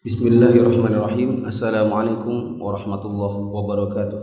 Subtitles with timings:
[0.00, 1.44] Bismillahirrahmanirrahim.
[1.44, 4.20] Assalamualaikum warahmatullahi wabarakatuh.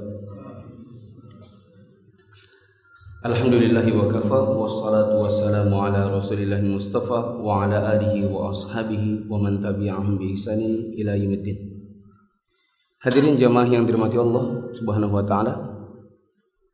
[3.22, 9.62] Alhamdulillahi wa kafa wassalatu wassalamu ala Rasulillah Mustafa wa ala alihi wa ashabihi wa man
[9.62, 11.62] tabi'ahum bi ihsanin ila yaumiddin.
[13.06, 15.62] Hadirin jamaah yang dirahmati Allah Subhanahu wa taala.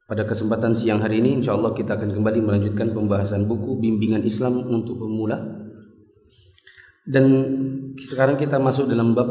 [0.08, 4.96] Pada kesempatan siang hari ini insyaallah kita akan kembali melanjutkan pembahasan buku Bimbingan Islam untuk
[4.96, 5.63] Pemula
[7.04, 7.26] dan
[8.00, 9.28] sekarang kita masuk dalam bab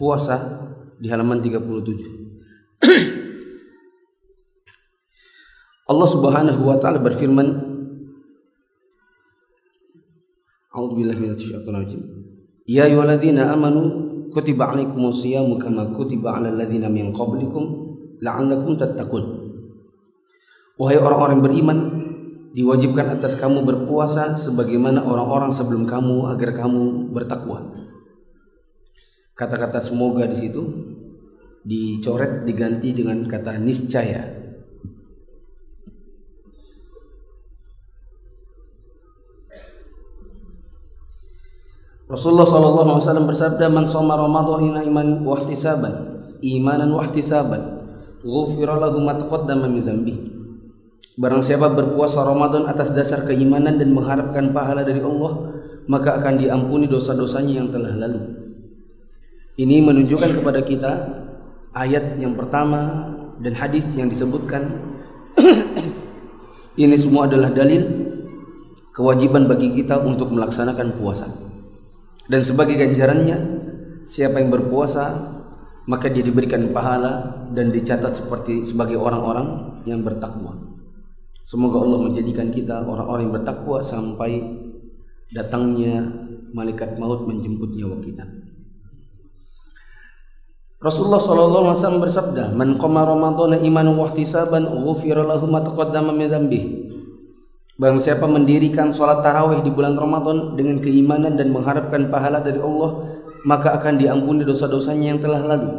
[0.00, 0.64] puasa
[0.96, 1.60] di halaman 37.
[5.92, 7.68] Allah Subhanahu wa taala berfirman
[10.72, 12.00] A'udzubillahi minasyaitonir
[12.64, 13.82] Ya ayyuhalladzina amanu
[14.32, 17.92] kutiba alaikumus shiyamu kama kutiba alal ladzina min qablikum
[18.24, 19.24] la'allakum tattaqun
[20.80, 21.78] Wahai orang-orang beriman
[22.52, 27.72] diwajibkan atas kamu berpuasa sebagaimana orang-orang sebelum kamu agar kamu bertakwa.
[29.32, 30.62] Kata-kata semoga di situ
[31.64, 34.44] dicoret diganti dengan kata niscaya.
[42.12, 47.88] Rasulullah sallallahu alaihi wasallam bersabda man shoma ramadhana iman wa ihtisaban imanan wa ihtisaban
[48.20, 50.41] ghufira lahu ma taqaddama min dhanbihi
[51.12, 55.52] Barang siapa berpuasa Ramadan atas dasar keimanan dan mengharapkan pahala dari Allah,
[55.84, 58.20] maka akan diampuni dosa-dosanya yang telah lalu.
[59.60, 60.92] Ini menunjukkan kepada kita
[61.76, 63.12] ayat yang pertama
[63.44, 64.88] dan hadis yang disebutkan.
[66.80, 67.84] Ini semua adalah dalil
[68.96, 71.28] kewajiban bagi kita untuk melaksanakan puasa.
[72.24, 73.36] Dan sebagai ganjarannya,
[74.08, 75.32] siapa yang berpuasa
[75.84, 80.71] maka dia diberikan pahala dan dicatat seperti sebagai orang-orang yang bertakwa.
[81.42, 84.40] Semoga Allah menjadikan kita orang-orang yang bertakwa sampai
[85.32, 86.06] datangnya
[86.52, 88.24] malaikat maut menjemput nyawa kita.
[90.82, 96.10] Rasulullah sallallahu alaihi wasallam bersabda, "Man qama ramadhana imanan wa ihtisaban, ghufira lahu ma taqaddama
[96.10, 96.68] min dzambihi."
[97.78, 103.18] Barang siapa mendirikan salat tarawih di bulan Ramadan dengan keimanan dan mengharapkan pahala dari Allah,
[103.48, 105.70] maka akan diampuni dosa-dosanya yang telah lalu.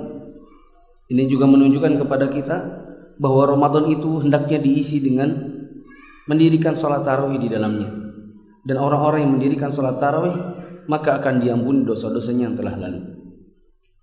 [1.14, 2.58] Ini juga menunjukkan kepada kita
[3.22, 5.53] bahwa Ramadan itu hendaknya diisi dengan
[6.28, 7.90] mendirikan sholat tarawih di dalamnya.
[8.64, 10.36] Dan orang-orang yang mendirikan sholat tarawih
[10.88, 13.00] maka akan diampuni dosa-dosanya yang telah lalu.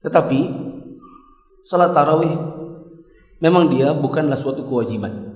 [0.04, 0.41] Tetapi
[1.64, 2.32] sholat tarawih
[3.41, 5.32] memang dia bukanlah suatu kewajiban.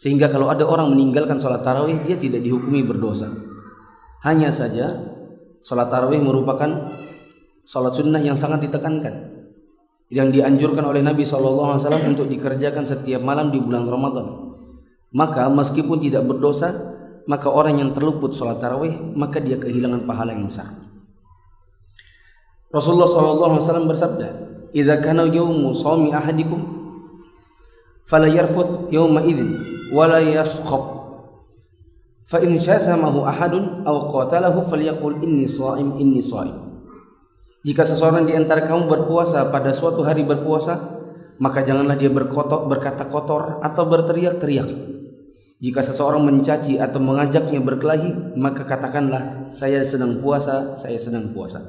[0.00, 3.28] Sehingga kalau ada orang meninggalkan sholat tarawih dia tidak dihukumi berdosa.
[4.24, 4.88] Hanya saja
[5.60, 6.96] sholat tarawih merupakan
[7.68, 9.36] sholat sunnah yang sangat ditekankan
[10.10, 14.49] yang dianjurkan oleh Nabi SAW untuk dikerjakan setiap malam di bulan Ramadan
[15.10, 16.90] maka meskipun tidak berdosa
[17.26, 20.70] maka orang yang terluput sholat tarawih maka dia kehilangan pahala yang besar.
[22.70, 24.28] Rasulullah SAW bersabda
[24.70, 26.62] idza kana yawmu shawmi ahadikum
[28.06, 29.58] fala yarfuth yawma idzin
[29.90, 30.98] wala yaskhab.
[32.30, 36.54] Fa in syatamahu ahadun aw qatalahu falyaqul inni sha'im inni sha'im.
[37.66, 41.02] Jika seseorang di antara kamu berpuasa pada suatu hari berpuasa
[41.42, 44.89] maka janganlah dia berkotok berkata kotor atau berteriak-teriak
[45.60, 51.60] jika seseorang mencaci atau mengajaknya berkelahi, maka katakanlah saya sedang puasa, saya sedang puasa.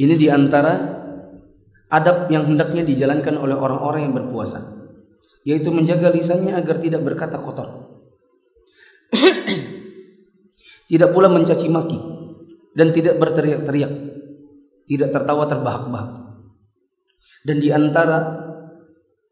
[0.00, 0.80] Ini di antara
[1.92, 4.64] adab yang hendaknya dijalankan oleh orang-orang yang berpuasa,
[5.44, 8.00] yaitu menjaga lisannya agar tidak berkata kotor.
[10.88, 12.00] tidak pula mencaci maki
[12.72, 13.92] dan tidak berteriak-teriak,
[14.88, 16.10] tidak tertawa terbahak-bahak.
[17.44, 18.40] Dan di antara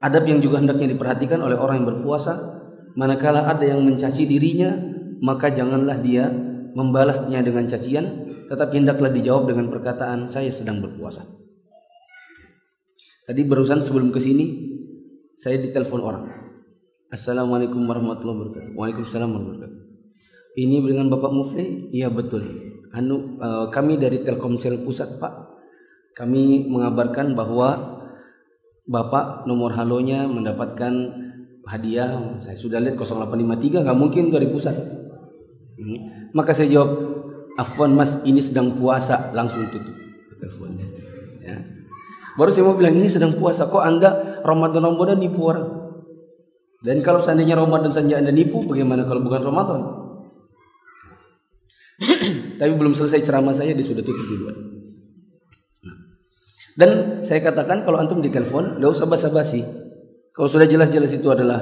[0.05, 2.58] adab yang juga hendaknya diperhatikan oleh orang yang berpuasa
[2.99, 4.75] manakala ada yang mencaci dirinya
[5.23, 6.27] maka janganlah dia
[6.75, 11.23] membalasnya dengan cacian tetapi hendaklah dijawab dengan perkataan saya sedang berpuasa.
[13.29, 14.47] Tadi barusan sebelum ke sini
[15.39, 16.25] saya ditelepon orang.
[17.13, 18.73] Assalamualaikum warahmatullahi wabarakatuh.
[18.75, 19.87] Waalaikumsalam warahmatullahi wabarakatuh.
[20.59, 22.43] Ini dengan Bapak Mufli iya betul.
[22.91, 25.35] Anu uh, kami dari Telkomsel Pusat Pak.
[26.17, 28.01] Kami mengabarkan bahwa
[28.89, 31.28] Bapak nomor halonya mendapatkan
[31.69, 34.75] hadiah saya sudah lihat 0853 nggak mungkin dari pusat.
[35.79, 36.35] Hmm.
[36.35, 36.91] maka saya jawab
[37.55, 39.31] afwan mas ini sedang puasa.
[39.37, 39.95] Langsung tutup
[40.41, 40.87] teleponnya.
[41.45, 41.57] Ya.
[42.35, 45.69] baru saya mau bilang ini sedang puasa kok anda Ramadan Ramadan nipu orang?
[46.83, 49.81] Dan kalau seandainya Ramadan saja anda nipu bagaimana kalau bukan Ramadan?
[52.59, 54.57] Tapi belum selesai ceramah saya dia sudah tutup duluan.
[56.79, 59.88] Dan saya katakan kalau antum ditelepon nggak usah basa-basi
[60.39, 61.59] kalau sudah jelas-jelas itu adalah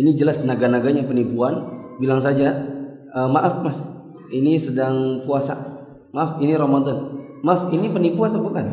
[0.00, 1.60] ini jelas naga-naganya penipuan,
[2.00, 2.56] bilang saja
[3.04, 3.92] e, maaf mas,
[4.32, 5.52] ini sedang puasa.
[6.08, 7.20] Maaf, ini Ramadan.
[7.44, 8.64] Maaf, ini penipu atau bukan?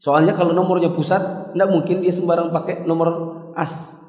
[0.00, 4.00] Soalnya kalau nomornya pusat, tidak mungkin dia sembarang pakai nomor as.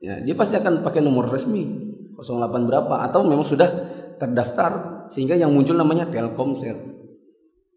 [0.00, 1.68] Ya, dia pasti akan pakai nomor resmi
[2.16, 2.24] 08
[2.64, 3.68] berapa atau memang sudah
[4.16, 7.04] terdaftar sehingga yang muncul namanya Telkomsel.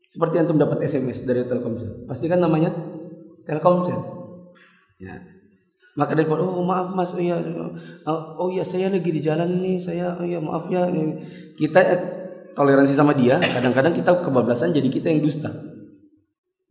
[0.08, 2.72] Seperti antum dapat SMS dari Telkomsel, pasti kan namanya
[3.44, 4.13] Telkomsel.
[5.04, 5.20] Ya.
[5.94, 7.38] Maka dari oh maaf mas, oh iya,
[8.10, 10.90] oh, oh iya saya lagi di jalan nih, saya oh iya maaf ya.
[11.54, 12.02] Kita eh,
[12.58, 15.54] toleransi sama dia, kadang-kadang kita kebablasan jadi kita yang dusta.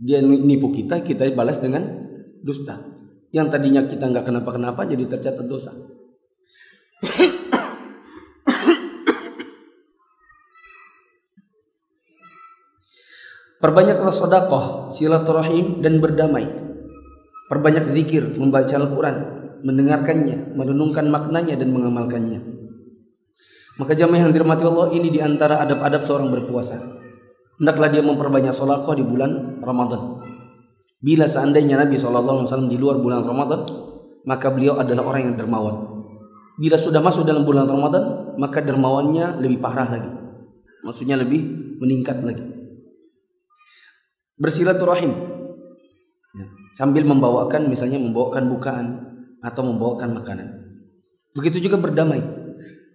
[0.03, 1.87] Dia nipu kita, kita balas dengan
[2.43, 2.83] dusta.
[3.31, 5.71] Yang tadinya kita nggak kenapa-kenapa jadi tercatat dosa.
[13.63, 16.72] Perbanyaklah sodakoh, silaturahim dan berdamai.
[17.53, 19.17] Perbanyak zikir, membaca Al-Quran,
[19.61, 22.41] mendengarkannya, merenungkan maknanya dan mengamalkannya.
[23.77, 26.81] Maka jamaah yang dirahmati Allah ini di antara adab-adab seorang berpuasa.
[27.61, 30.25] Hendaklah dia memperbanyak sodakoh di bulan Ramadan.
[30.97, 33.69] Bila seandainya Nabi SAW di luar bulan Ramadan,
[34.25, 36.09] maka beliau adalah orang yang dermawan.
[36.57, 40.11] Bila sudah masuk dalam bulan Ramadan, maka dermawannya lebih parah lagi.
[40.89, 42.49] Maksudnya lebih meningkat lagi.
[44.41, 45.32] Bersilaturahim.
[46.73, 48.87] Sambil membawakan misalnya membawakan bukaan
[49.45, 50.49] atau membawakan makanan.
[51.37, 52.23] Begitu juga berdamai.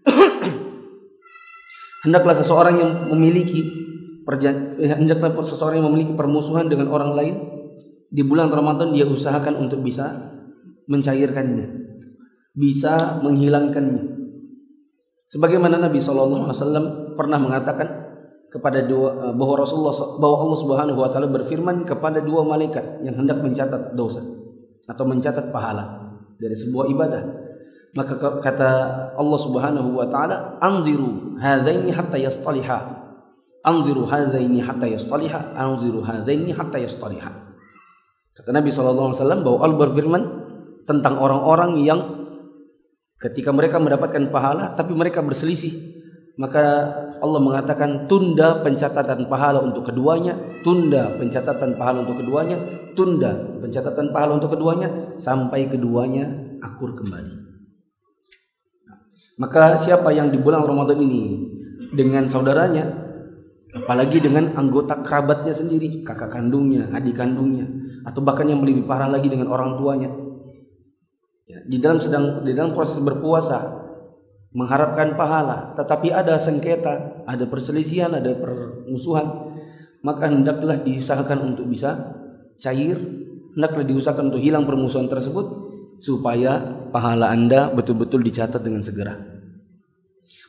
[2.05, 3.61] Hendaklah seseorang yang memiliki
[4.27, 7.35] eh, hendaklah seseorang yang memiliki permusuhan dengan orang lain
[8.07, 10.35] di bulan Ramadan dia usahakan untuk bisa
[10.87, 11.67] mencairkannya,
[12.55, 14.03] bisa menghilangkannya.
[15.27, 16.85] Sebagaimana Nabi Shallallahu Alaihi Wasallam
[17.19, 18.06] pernah mengatakan
[18.47, 23.19] kepada dua eh, bahwa Rasulullah bahwa Allah Subhanahu Wa Taala berfirman kepada dua malaikat yang
[23.19, 24.23] hendak mencatat dosa
[24.87, 27.23] atau mencatat pahala dari sebuah ibadah.
[27.95, 28.13] Maka
[28.43, 28.69] kata
[29.17, 32.97] Allah Subhanahu Wa Taala, "Anziru hadaini hatta yastaliha."
[33.67, 37.27] Anziru hadaini hatta yastaliha, anziru hadaini hatta yastaliha.
[38.31, 39.11] Kata Nabi SAW
[39.43, 40.23] bahwa Allah berfirman
[40.87, 41.99] tentang orang-orang yang
[43.19, 45.73] ketika mereka mendapatkan pahala tapi mereka berselisih
[46.37, 52.57] maka Allah mengatakan tunda pencatatan pahala untuk keduanya, tunda pencatatan pahala untuk keduanya,
[52.93, 56.25] tunda pencatatan pahala untuk keduanya sampai keduanya
[56.61, 57.47] akur kembali.
[59.37, 61.45] Maka siapa yang di bulan Ramadan ini
[61.93, 62.89] dengan saudaranya,
[63.69, 67.69] apalagi dengan anggota kerabatnya sendiri, kakak kandungnya, adik kandungnya,
[68.01, 70.09] atau bahkan yang lebih parah lagi dengan orang tuanya.
[71.47, 73.86] Ya, di dalam sedang di dalam proses berpuasa
[74.55, 79.53] mengharapkan pahala, tetapi ada sengketa, ada perselisihan, ada permusuhan,
[80.05, 82.15] maka hendaklah diusahakan untuk bisa
[82.57, 82.95] cair,
[83.53, 85.45] hendaklah diusahakan untuk hilang permusuhan tersebut
[85.97, 86.61] supaya
[86.93, 89.17] pahala Anda betul-betul dicatat dengan segera.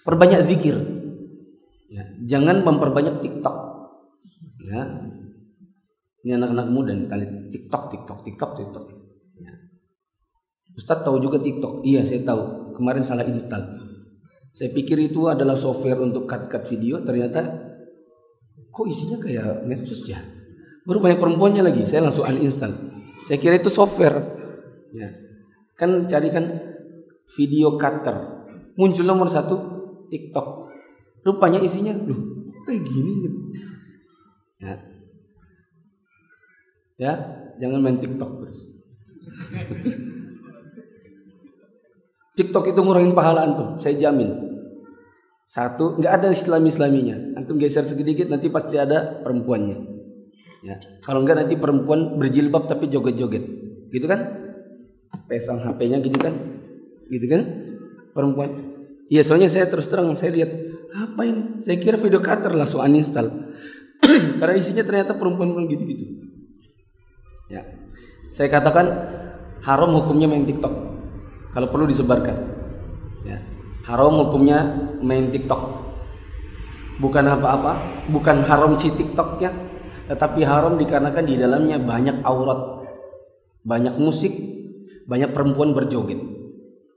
[0.04, 0.76] Perbanyak zikir.
[1.88, 3.56] Ya, jangan memperbanyak TikTok.
[4.68, 4.84] Ya,
[6.28, 8.84] ini anak-anak muda nih kali TikTok, TikTok, TikTok, TikTok.
[9.40, 9.52] Ya.
[10.76, 11.80] Ustadz tahu juga TikTok.
[11.88, 12.76] Iya, saya tahu.
[12.76, 13.87] Kemarin salah install.
[14.58, 17.46] Saya pikir itu adalah software untuk cut-cut video, ternyata
[18.74, 20.18] kok isinya kayak medsos ya.
[20.82, 22.74] Baru banyak perempuannya lagi, saya langsung uninstall.
[23.22, 24.18] Saya kira itu software.
[24.90, 25.14] Ya.
[25.78, 26.74] Kan carikan
[27.38, 28.50] video cutter.
[28.74, 29.54] Muncul nomor satu
[30.10, 30.74] TikTok.
[31.22, 32.18] Rupanya isinya, loh
[32.66, 33.38] kayak gini gitu.
[34.58, 34.74] Ya,
[36.98, 37.14] Ya,
[37.62, 38.58] jangan main TikTok terus.
[42.42, 44.47] TikTok itu ngurangin pahala antum, saya jamin.
[45.48, 47.40] Satu, nggak ada Islam-Islaminya.
[47.40, 49.76] Antum geser sedikit nanti pasti ada perempuannya.
[50.60, 50.76] Ya.
[51.00, 53.44] Kalau enggak nanti perempuan berjilbab tapi joget-joget.
[53.88, 54.20] Gitu kan?
[55.24, 56.36] Pesang HP-nya gitu kan?
[57.08, 57.64] Gitu kan?
[58.12, 58.76] Perempuan.
[59.08, 60.52] Iya, soalnya saya terus terang saya lihat
[60.92, 61.64] apa ini?
[61.64, 63.32] Saya kira video cutter langsung uninstall.
[64.44, 66.04] Karena isinya ternyata perempuan-perempuan gitu-gitu.
[67.48, 67.64] Ya.
[68.36, 68.86] Saya katakan
[69.64, 70.74] haram hukumnya main TikTok.
[71.56, 72.57] Kalau perlu disebarkan.
[73.88, 74.58] Haram hukumnya
[75.00, 75.88] main TikTok.
[77.00, 79.48] Bukan apa-apa, bukan haram si TikToknya,
[80.12, 82.84] tetapi haram dikarenakan di dalamnya banyak aurat,
[83.64, 84.34] banyak musik,
[85.06, 86.18] banyak perempuan berjoget,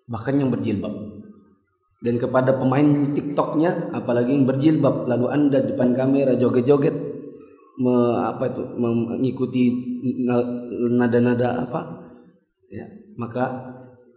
[0.10, 1.22] bahkan yang berjilbab.
[2.02, 7.12] Dan kepada pemain TikToknya, apalagi yang berjilbab, lalu anda depan kamera joget-joget,
[7.82, 9.64] me, apa itu mengikuti
[10.92, 11.80] nada-nada apa
[12.70, 12.86] ya
[13.18, 13.44] maka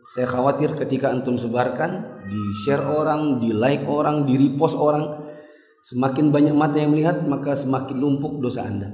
[0.04, 5.25] saya khawatir ketika antum sebarkan di share orang di like orang di repost orang
[5.80, 8.92] semakin banyak mata yang melihat maka semakin lumpuk dosa anda.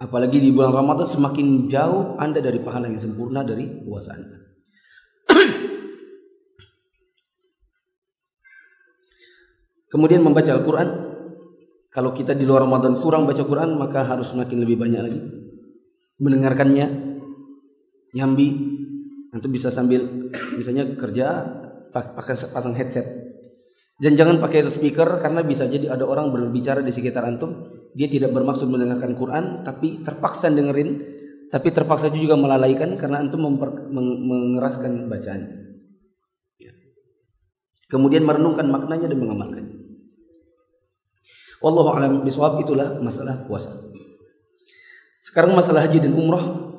[0.00, 4.40] Apalagi di bulan Ramadan semakin jauh anda dari pahala yang sempurna dari puasa anda.
[9.92, 11.12] Kemudian membaca Al-Quran.
[11.92, 15.20] Kalau kita di luar Ramadan kurang baca Quran, maka harus semakin lebih banyak lagi.
[16.24, 17.12] Mendengarkannya.
[18.16, 18.48] Nyambi,
[19.32, 20.04] antum bisa sambil
[20.58, 21.26] misalnya kerja
[21.90, 23.04] pakai pasang headset.
[24.02, 28.34] Dan jangan pakai speaker karena bisa jadi ada orang berbicara di sekitar antum, dia tidak
[28.34, 30.90] bermaksud mendengarkan Quran tapi terpaksa dengerin,
[31.52, 35.62] tapi terpaksa juga melalaikan karena antum memper, mengeraskan bacaan.
[37.92, 39.76] Kemudian merenungkan maknanya dan mengamalkannya.
[41.60, 43.68] Wallahu alam bisawab itulah masalah puasa.
[45.20, 46.71] Sekarang masalah haji dan umrah,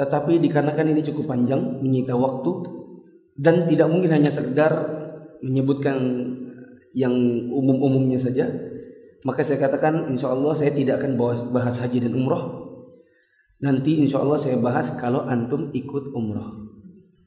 [0.00, 2.80] tetapi dikarenakan ini cukup panjang, menyita waktu
[3.36, 4.72] dan tidak mungkin hanya sekedar
[5.44, 5.96] menyebutkan
[6.96, 7.12] yang
[7.52, 8.48] umum-umumnya saja,
[9.28, 11.20] maka saya katakan insya Allah saya tidak akan
[11.52, 12.48] bahas haji dan umrah.
[13.60, 16.48] Nanti insya Allah saya bahas kalau antum ikut umrah.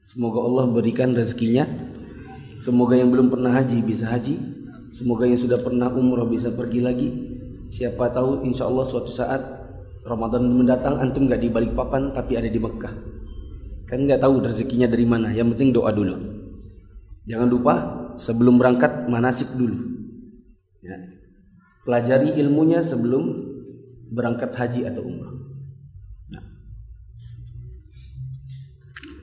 [0.02, 1.64] Semoga Allah berikan rezekinya.
[2.58, 4.54] Semoga yang belum pernah haji bisa haji
[4.94, 7.10] Semoga yang sudah pernah umroh bisa pergi lagi.
[7.66, 9.42] Siapa tahu insya Allah suatu saat
[10.04, 12.94] Ramadan mendatang antum nggak di balik papan tapi ada di Mekah.
[13.88, 15.32] Kan nggak tahu rezekinya dari mana.
[15.32, 16.14] Yang penting doa dulu.
[17.24, 17.74] Jangan lupa
[18.20, 19.80] sebelum berangkat manasik dulu.
[20.84, 21.00] Ya.
[21.88, 23.32] Pelajari ilmunya sebelum
[24.12, 25.32] berangkat haji atau umrah.
[26.28, 26.44] Nah.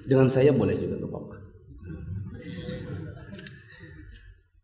[0.09, 1.35] Dengan saya boleh juga ke apa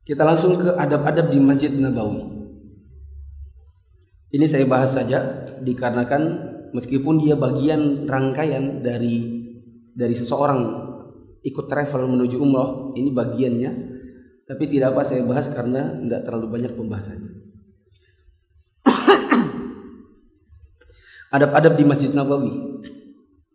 [0.07, 2.36] Kita langsung ke adab-adab di Masjid Nabawi.
[4.27, 6.21] Ini saya bahas saja dikarenakan
[6.75, 9.47] meskipun dia bagian rangkaian dari
[9.95, 10.87] dari seseorang
[11.47, 13.71] ikut travel menuju umroh, ini bagiannya.
[14.47, 17.31] Tapi tidak apa saya bahas karena tidak terlalu banyak pembahasannya.
[21.35, 22.79] Adab-adab di Masjid Nabawi.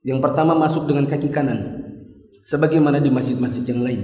[0.05, 1.81] Yang pertama masuk dengan kaki kanan.
[2.45, 4.01] Sebagaimana di masjid-masjid yang lain.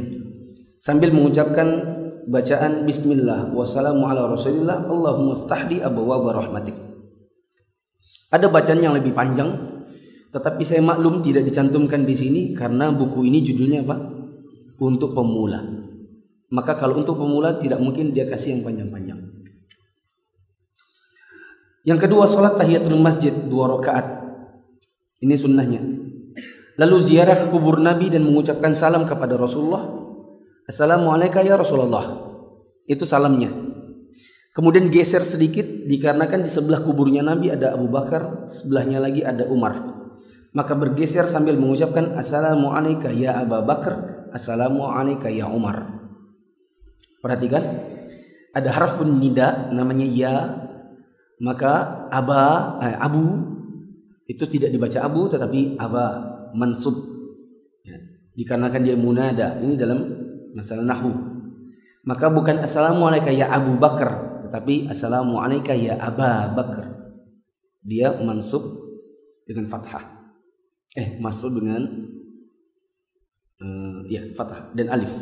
[0.81, 1.98] Sambil mengucapkan
[2.29, 6.77] bacaan bismillah wassalamu ala rasulillah Allahumma ftahli abwaab rahmatik.
[8.29, 9.49] Ada bacaan yang lebih panjang
[10.29, 13.97] tetapi saya maklum tidak dicantumkan di sini karena buku ini judulnya apa?
[14.79, 15.65] Untuk pemula.
[16.53, 19.21] Maka kalau untuk pemula tidak mungkin dia kasih yang panjang-panjang.
[21.89, 24.21] Yang kedua salat tahiyatul masjid dua rakaat.
[25.25, 25.81] Ini sunnahnya.
[26.79, 29.99] Lalu ziarah ke kubur Nabi dan mengucapkan salam kepada Rasulullah
[30.69, 32.29] Assalamualaikum ya Rasulullah.
[32.85, 33.49] Itu salamnya.
[34.53, 39.97] Kemudian geser sedikit dikarenakan di sebelah kuburnya Nabi ada Abu Bakar, sebelahnya lagi ada Umar.
[40.53, 45.89] Maka bergeser sambil mengucapkan Assalamualaikum ya Abu Bakar, Assalamualaikum ya Umar.
[47.25, 47.65] Perhatikan,
[48.53, 50.35] ada harfun nida namanya ya,
[51.41, 53.25] maka aba eh, abu
[54.29, 56.05] itu tidak dibaca abu tetapi aba
[56.53, 56.99] mansub.
[57.89, 57.97] Ya,
[58.37, 59.57] dikarenakan dia munada.
[59.63, 60.28] Ini dalam
[60.59, 61.15] masalah nahu.
[62.03, 66.99] Maka bukan assalamualaikum ya Abu Bakar, tetapi assalamualaikum ya Aba Bakar.
[67.87, 68.67] Dia mansub
[69.47, 70.19] dengan fathah.
[70.99, 71.85] Eh, masuk dengan
[73.63, 75.15] uh, ya fathah dan alif.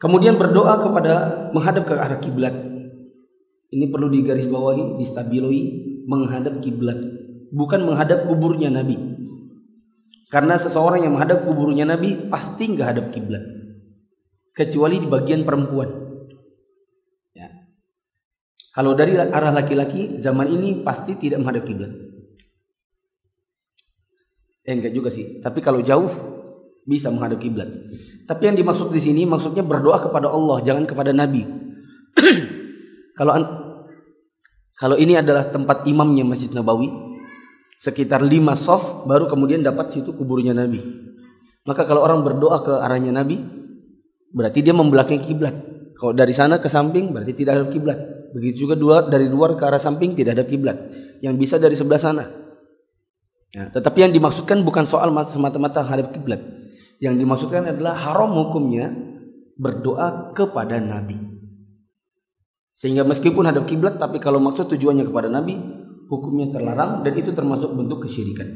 [0.00, 1.14] Kemudian berdoa kepada
[1.52, 2.56] menghadap ke arah kiblat.
[3.70, 5.62] Ini perlu digarisbawahi, distabiloi
[6.08, 6.98] menghadap kiblat,
[7.52, 9.09] bukan menghadap kuburnya Nabi.
[10.30, 13.42] Karena seseorang yang menghadap kuburnya Nabi pasti nggak hadap kiblat,
[14.54, 15.90] kecuali di bagian perempuan.
[17.34, 17.50] Ya.
[18.70, 21.90] Kalau dari arah laki-laki zaman ini pasti tidak menghadap kiblat.
[24.62, 25.42] Eh enggak juga sih.
[25.42, 26.06] Tapi kalau jauh
[26.86, 27.66] bisa menghadap kiblat.
[28.30, 31.42] Tapi yang dimaksud di sini maksudnya berdoa kepada Allah, jangan kepada Nabi.
[33.18, 33.34] kalau
[34.78, 37.09] kalau ini adalah tempat imamnya Masjid Nabawi,
[37.80, 40.84] sekitar lima soft baru kemudian dapat situ kuburnya Nabi.
[41.64, 43.40] Maka kalau orang berdoa ke arahnya Nabi,
[44.36, 45.56] berarti dia membelakangi kiblat.
[45.96, 47.98] Kalau dari sana ke samping berarti tidak ada kiblat.
[48.36, 50.76] Begitu juga dua dari luar ke arah samping tidak ada kiblat.
[51.24, 52.24] Yang bisa dari sebelah sana.
[53.50, 56.40] Ya, tetapi yang dimaksudkan bukan soal semata-mata hadap kiblat.
[57.00, 58.92] Yang dimaksudkan adalah haram hukumnya
[59.56, 61.16] berdoa kepada Nabi.
[62.72, 65.79] Sehingga meskipun hadap kiblat tapi kalau maksud tujuannya kepada Nabi,
[66.10, 68.50] hukumnya terlarang dan itu termasuk bentuk kesyirikan.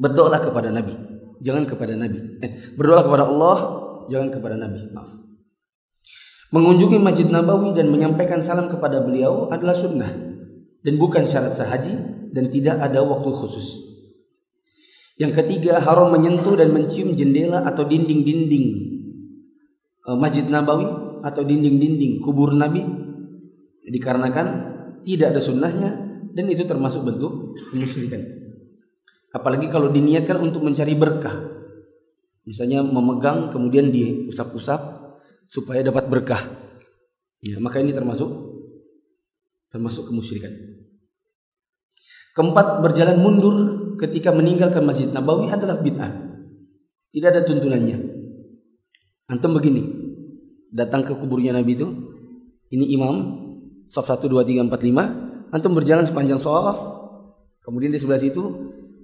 [0.00, 0.96] Berdoalah kepada Nabi,
[1.44, 2.40] jangan kepada Nabi.
[2.40, 3.58] Eh, berdoa kepada Allah,
[4.08, 4.90] jangan kepada Nabi.
[4.90, 5.12] Maaf.
[6.50, 10.10] Mengunjungi Masjid Nabawi dan menyampaikan salam kepada beliau adalah sunnah
[10.82, 11.94] dan bukan syarat sahaji
[12.32, 13.84] dan tidak ada waktu khusus.
[15.14, 18.66] Yang ketiga, haram menyentuh dan mencium jendela atau dinding-dinding
[20.10, 20.88] eh, Masjid Nabawi
[21.22, 22.82] atau dinding-dinding kubur Nabi
[23.84, 24.73] dikarenakan
[25.04, 25.90] tidak ada sunnahnya
[26.34, 28.20] dan itu termasuk bentuk kemusyrikan.
[29.30, 31.52] Apalagi kalau diniatkan untuk mencari berkah.
[32.44, 34.80] Misalnya memegang kemudian diusap-usap
[35.48, 36.42] supaya dapat berkah.
[37.40, 38.28] Ya, maka ini termasuk
[39.72, 40.52] termasuk kemusyrikan.
[42.34, 43.56] Keempat, berjalan mundur
[43.98, 46.10] ketika meninggalkan Masjid Nabawi adalah bid'ah.
[47.14, 47.98] Tidak ada tuntunannya.
[49.30, 49.82] Antum begini,
[50.74, 51.86] datang ke kuburnya Nabi itu,
[52.74, 53.43] ini imam,
[53.86, 56.78] saf 1, 2, 3, 4, 5, antum berjalan sepanjang sawaf,
[57.62, 58.42] kemudian di sebelah situ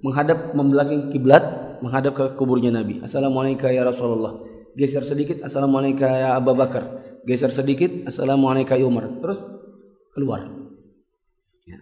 [0.01, 1.43] menghadap membelakangi kiblat,
[1.79, 2.99] menghadap ke kuburnya Nabi.
[3.01, 4.41] Assalamualaikum ya Rasulullah.
[4.73, 7.01] Geser sedikit, Assalamualaikum ya Abu Bakar.
[7.23, 9.05] Geser sedikit, Assalamualaikum ya Umar.
[9.21, 9.39] Terus
[10.17, 10.49] keluar.
[11.69, 11.79] Ya.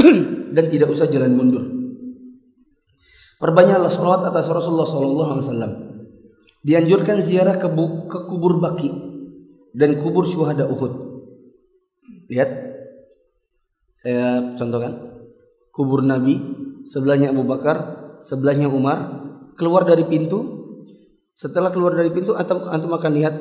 [0.54, 1.64] Dan tidak usah jalan mundur.
[3.40, 5.72] Perbanyaklah salawat atas Rasulullah Wasallam.
[6.60, 7.72] Dianjurkan ziarah ke,
[8.04, 9.09] ke kubur Baki
[9.74, 10.92] dan kubur syuhada Uhud.
[12.30, 12.50] Lihat,
[14.00, 15.20] saya contohkan
[15.74, 16.38] kubur Nabi,
[16.86, 17.76] sebelahnya Abu Bakar,
[18.22, 19.20] sebelahnya Umar,
[19.54, 20.60] keluar dari pintu,
[21.36, 23.34] setelah keluar dari pintu antum, antum akan lihat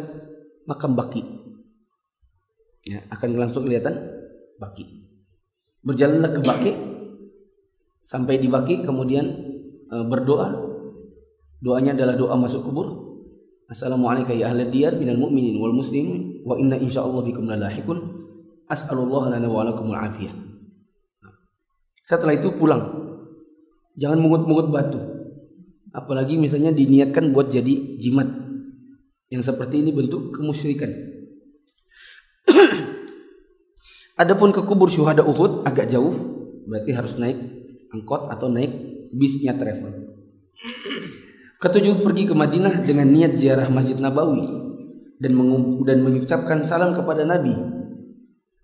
[0.67, 1.23] makam Baki.
[2.87, 3.95] Ya, akan langsung kelihatan
[4.55, 4.83] Baki.
[5.83, 6.71] Berjalanlah ke Baki
[8.03, 9.25] sampai di Baki kemudian
[9.87, 10.69] e, berdoa.
[11.59, 13.08] Doanya adalah doa masuk kubur.
[13.69, 18.01] Assalamualaikum ya ahli diyar minal mu'minin wal muslimin wa inna insyaallah bikum lalahiqun.
[18.65, 20.33] As'alullah lana wa lakumul afiyah.
[22.01, 22.81] Setelah itu pulang.
[23.93, 24.97] Jangan mungut-mungut batu.
[25.93, 28.25] Apalagi misalnya diniatkan buat jadi jimat.
[29.29, 30.89] Yang seperti ini bentuk kemusyrikan.
[34.21, 36.13] Adapun ke kubur syuhada Uhud agak jauh,
[36.65, 37.37] berarti harus naik
[37.93, 38.73] angkot atau naik
[39.13, 40.08] bisnya travel.
[41.59, 44.47] Ketujuh pergi ke Madinah dengan niat ziarah Masjid Nabawi
[45.19, 45.35] dan
[45.83, 47.51] dan mengucapkan salam kepada Nabi.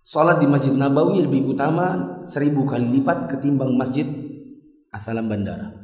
[0.00, 4.08] Salat di Masjid Nabawi lebih utama seribu kali lipat ketimbang Masjid
[4.88, 5.76] Asalam Bandara.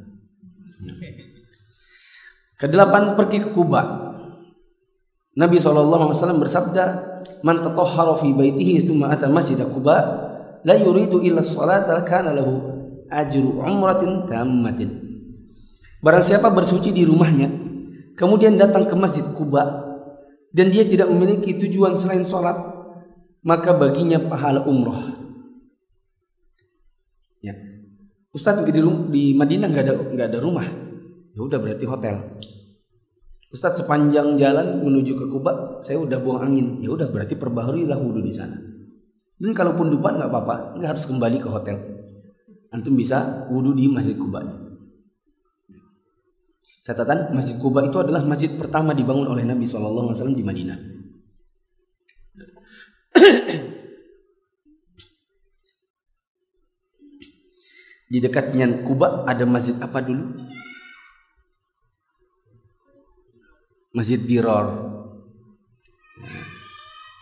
[2.57, 4.09] Kedelapan pergi ke Kuba.
[5.37, 6.85] Nabi SAW bersabda,
[7.45, 7.61] "Man
[8.17, 9.97] fi baitihi ata masjid Kuba,
[10.65, 12.57] la yuridu illa salata kana lahu
[13.13, 15.12] ajru umratin tammatin."
[16.03, 17.47] Barang siapa bersuci di rumahnya,
[18.19, 19.63] kemudian datang ke Masjid Kuba
[20.51, 22.59] dan dia tidak memiliki tujuan selain sholat,
[23.39, 25.15] maka baginya pahala umroh.
[27.39, 27.55] Ya.
[28.35, 28.83] Ustadz di,
[29.15, 30.67] di Madinah nggak ada nggak ada rumah,
[31.31, 32.35] ya udah berarti hotel.
[33.55, 38.19] Ustadz sepanjang jalan menuju ke Kuba, saya udah buang angin, ya udah berarti perbaharuilah wudhu
[38.19, 38.59] di sana.
[39.39, 41.79] Dan kalaupun lupa nggak apa-apa, nggak harus kembali ke hotel.
[42.75, 44.62] Antum bisa wudhu di Masjid Kuba.
[46.83, 50.75] Catatan Masjid Kuba itu adalah masjid pertama dibangun oleh Nabi SAW di Madinah.
[58.11, 60.35] di dekatnya Kuba ada masjid apa dulu?
[63.95, 64.91] Masjid Diror.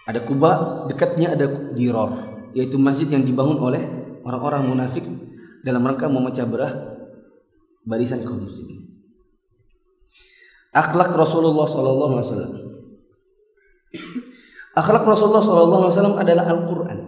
[0.10, 1.45] Ada Kuba, dekatnya ada
[1.78, 2.17] Diror,
[2.58, 3.86] yaitu masjid yang dibangun oleh
[4.26, 5.06] orang-orang munafik
[5.62, 6.97] dalam rangka memecah belah
[7.86, 8.90] barisan kaum muslimin.
[10.71, 12.53] Akhlak Rasulullah Sallallahu Alaihi Wasallam.
[14.71, 16.99] Akhlak Rasulullah Sallallahu Alaihi Wasallam adalah Al-Quran.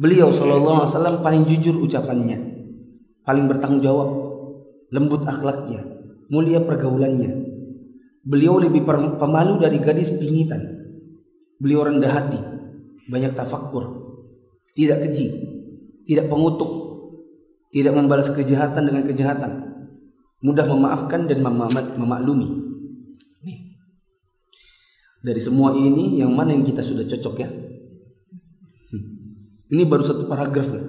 [0.00, 2.38] Beliau Sallallahu Alaihi Wasallam paling jujur ucapannya,
[3.28, 4.08] paling bertanggung jawab,
[4.88, 5.84] lembut akhlaknya,
[6.32, 7.52] mulia pergaulannya.
[8.24, 8.88] Beliau lebih
[9.20, 10.80] pemalu dari gadis pingitan.
[11.60, 12.40] Beliau rendah hati,
[13.06, 13.84] banyak tafakkur,
[14.72, 15.28] tidak keji,
[16.08, 16.72] tidak pengutuk,
[17.70, 19.52] tidak membalas kejahatan dengan kejahatan,
[20.42, 21.38] mudah memaafkan dan
[22.00, 22.61] memaklumi.
[25.22, 27.48] Dari semua ini yang mana yang kita sudah cocok ya?
[28.90, 29.06] Hmm.
[29.70, 30.84] Ini baru satu paragraf lah.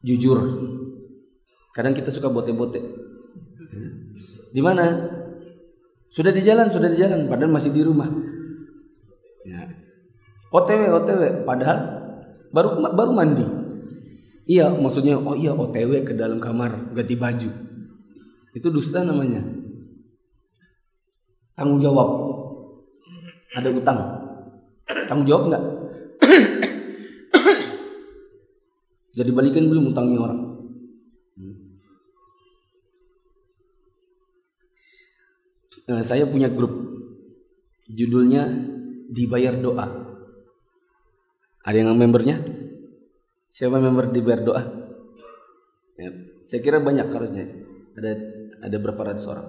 [0.00, 0.40] Jujur.
[1.76, 2.80] Kadang kita suka bote-bote.
[4.48, 5.12] Di mana?
[6.08, 8.08] Sudah di jalan, sudah di jalan, padahal masih di rumah.
[9.44, 9.68] Ya.
[10.48, 11.78] OTW, OTW, padahal
[12.48, 13.44] baru baru mandi.
[14.48, 17.50] Iya, maksudnya oh iya OTW ke dalam kamar ganti baju.
[18.56, 19.44] Itu dusta namanya.
[21.52, 22.08] Tanggung jawab
[23.58, 23.98] ada utang.
[25.10, 25.64] Tanggung jawab nggak?
[29.18, 30.40] Jadi balikin belum utangnya orang?
[35.88, 36.70] Eh, saya punya grup.
[37.90, 38.46] Judulnya
[39.10, 39.86] dibayar doa.
[41.66, 42.38] Ada yang membernya?
[43.48, 44.62] Siapa member dibayar doa?
[45.98, 46.14] Ya,
[46.46, 47.48] saya kira banyak harusnya.
[47.98, 48.12] Ada
[48.62, 49.48] ada berapa ratus orang?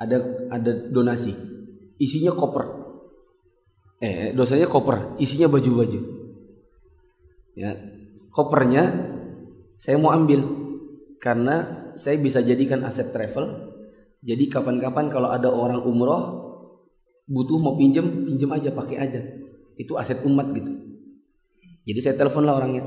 [0.00, 0.16] Ada
[0.48, 1.51] ada donasi
[1.98, 2.64] isinya koper.
[4.02, 6.00] Eh, dosanya koper, isinya baju-baju.
[7.54, 7.76] Ya,
[8.32, 9.12] kopernya
[9.76, 10.42] saya mau ambil
[11.22, 13.70] karena saya bisa jadikan aset travel.
[14.22, 16.42] Jadi kapan-kapan kalau ada orang umroh
[17.26, 19.20] butuh mau pinjem pinjem aja pakai aja.
[19.78, 20.70] Itu aset umat gitu.
[21.86, 22.86] Jadi saya telepon lah orangnya.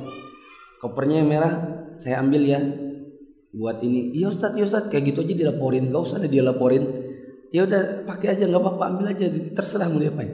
[0.79, 1.53] Kopernya yang merah
[1.99, 2.59] saya ambil ya.
[3.55, 5.91] Buat ini iya ustad iya ustad kayak gitu aja dilaporin.
[5.91, 7.04] Gak usah dia laporin
[7.55, 10.27] ya udah pakai aja nggak apa-apa ambil aja terserah mau diapain.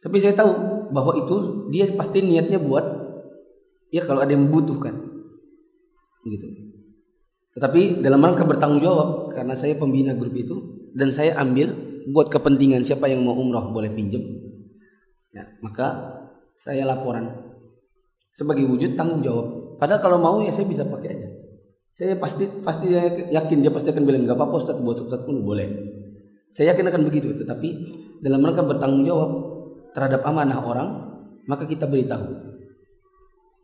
[0.00, 0.52] Tapi saya tahu
[0.88, 2.86] bahwa itu dia pasti niatnya buat
[3.92, 4.96] ya kalau ada yang membutuhkan.
[6.24, 6.48] Gitu.
[7.52, 11.76] Tetapi dalam rangka bertanggung jawab karena saya pembina grup itu dan saya ambil
[12.08, 14.24] buat kepentingan siapa yang mau umroh boleh pinjam
[15.28, 16.16] ya, maka
[16.56, 17.52] saya laporan.
[18.32, 19.76] Sebagai wujud tanggung jawab.
[19.82, 21.28] Padahal kalau mau ya saya bisa pakai aja.
[21.98, 22.94] Saya pasti pasti
[23.34, 25.97] yakin dia pasti akan bilang nggak apa-apa Ustaz buat Ustaz pun boleh
[26.52, 27.68] saya yakin akan begitu tetapi
[28.24, 29.30] dalam rangka bertanggung jawab
[29.94, 30.88] terhadap amanah orang
[31.48, 32.34] maka kita beritahu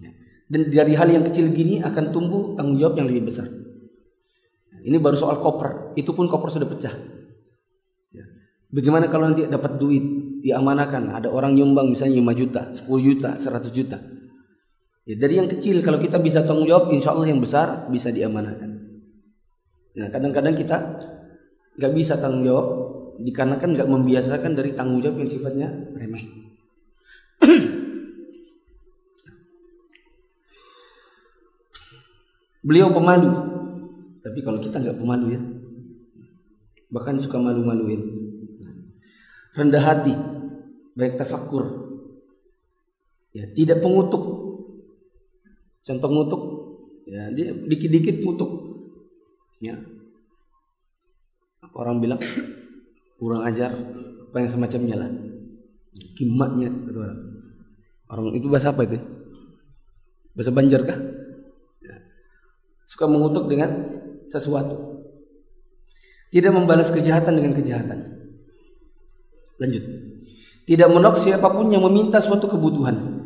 [0.01, 0.11] ya.
[0.49, 3.47] dan dari hal yang kecil gini akan tumbuh tanggung jawab yang lebih besar
[4.85, 6.93] ini baru soal koper, itu pun koper sudah pecah.
[8.13, 8.25] Ya.
[8.69, 10.05] Bagaimana kalau nanti dapat duit,
[10.45, 13.97] diamanakan, ada orang nyumbang misalnya 5 juta, 10 juta, 100 juta.
[15.09, 18.71] Ya, dari yang kecil kalau kita bisa tanggung jawab, insya Allah yang besar bisa diamanahkan.
[19.97, 20.77] Nah, kadang-kadang kita
[21.75, 22.67] nggak bisa tanggung jawab
[23.19, 26.25] dikarenakan nggak membiasakan dari tanggung jawab yang sifatnya remeh.
[32.65, 33.55] Beliau pemalu
[34.25, 35.41] tapi kalau kita nggak pemalu ya,
[36.89, 38.01] bahkan suka malu-maluin.
[39.53, 40.17] Rendah hati,
[40.97, 41.85] baik tafakur.
[43.37, 44.25] Ya, tidak pengutuk.
[45.85, 46.43] Contoh ngutuk,
[47.05, 47.29] ya
[47.69, 48.51] dikit-dikit ngutuk.
[49.61, 49.77] Ya.
[51.75, 52.23] Orang bilang
[53.19, 55.11] kurang ajar, apa yang semacamnya lah.
[56.15, 57.21] Kimaknya kata orang.
[58.11, 58.99] Orang itu bahasa apa itu?
[60.35, 60.99] Bahasa Banjar kah?
[61.83, 61.95] Ya.
[62.87, 63.71] Suka mengutuk dengan
[64.31, 65.07] sesuatu.
[66.31, 67.99] Tidak membalas kejahatan dengan kejahatan.
[69.59, 69.85] Lanjut.
[70.65, 73.23] Tidak menolak siapa pun yang meminta suatu kebutuhan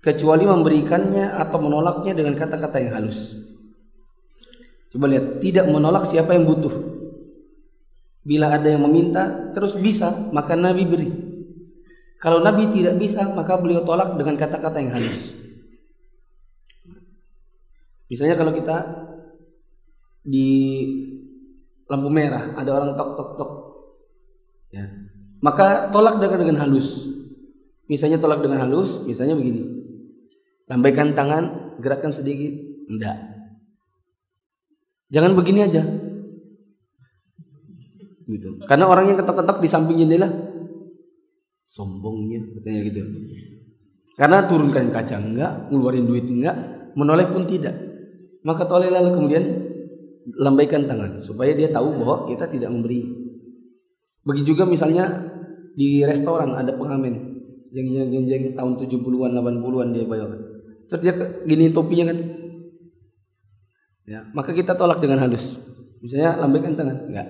[0.00, 3.36] kecuali memberikannya atau menolaknya dengan kata-kata yang halus.
[4.90, 6.99] Coba lihat, tidak menolak siapa yang butuh.
[8.20, 11.08] Bila ada yang meminta, terus bisa, maka Nabi beri.
[12.20, 15.32] Kalau Nabi tidak bisa, maka beliau tolak dengan kata-kata yang halus.
[18.10, 18.76] Misalnya kalau kita
[20.20, 20.50] di
[21.88, 23.52] lampu merah ada orang tok tok tok.
[24.74, 24.84] Ya.
[25.40, 27.08] Maka tolak dengan dengan halus.
[27.88, 29.64] Misalnya tolak dengan halus misalnya begini.
[30.68, 32.52] Lambaikan tangan gerakkan sedikit
[32.90, 33.16] enggak.
[35.10, 35.82] Jangan begini aja
[38.36, 40.28] gitu karena orang yang ketok-ketok di samping jendela
[41.66, 43.00] sombongnya katanya gitu
[44.18, 46.56] karena turunkan kaca enggak ngeluarin duit enggak
[46.94, 47.74] menoleh pun tidak
[48.40, 49.44] maka toleh lalu kemudian
[50.36, 53.04] lambaikan tangan supaya dia tahu bahwa kita tidak memberi.
[54.24, 55.32] Begitu juga misalnya
[55.74, 57.40] di restoran ada pengamen
[57.72, 60.30] yang yang, yang, yang tahun 70-an 80-an dia bayar.
[60.90, 61.12] Terus dia
[61.46, 62.18] gini topinya kan.
[64.10, 65.54] Ya, maka kita tolak dengan halus.
[66.02, 67.28] Misalnya lambaikan tangan, enggak.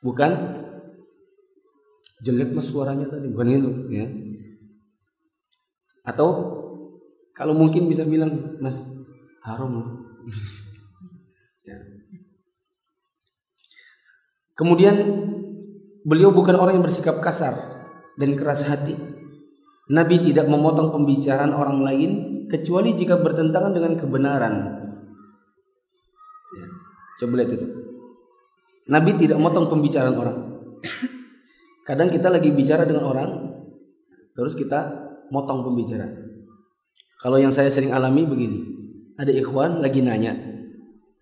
[0.00, 0.32] Bukan
[2.24, 4.06] jelek mas suaranya tadi, bukan itu, ya.
[6.04, 6.28] Atau
[7.36, 8.80] kalau mungkin bisa bilang, Mas,
[9.44, 10.04] harum
[11.68, 11.76] ya.
[14.56, 14.96] Kemudian
[16.04, 17.56] beliau bukan orang yang bersikap kasar
[18.20, 18.92] dan keras hati.
[19.90, 22.10] Nabi tidak memotong pembicaraan orang lain
[22.52, 24.54] kecuali jika bertentangan dengan kebenaran.
[26.60, 26.66] Ya.
[27.24, 27.79] Coba lihat itu.
[28.90, 30.38] Nabi tidak memotong pembicaraan orang.
[31.86, 33.30] Kadang kita lagi bicara dengan orang,
[34.34, 34.90] terus kita
[35.30, 36.42] motong pembicaraan.
[37.22, 38.60] Kalau yang saya sering alami begini,
[39.14, 40.34] ada ikhwan lagi nanya.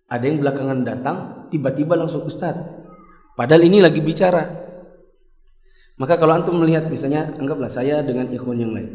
[0.09, 1.17] Ada yang belakangan datang,
[1.53, 2.57] tiba-tiba langsung ustad.
[3.37, 4.49] Padahal ini lagi bicara.
[6.01, 8.89] Maka kalau antum melihat misalnya anggaplah saya dengan ikhwan yang lain.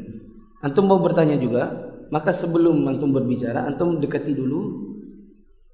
[0.64, 1.70] Antum mau bertanya juga,
[2.10, 4.90] maka sebelum antum berbicara, antum dekati dulu.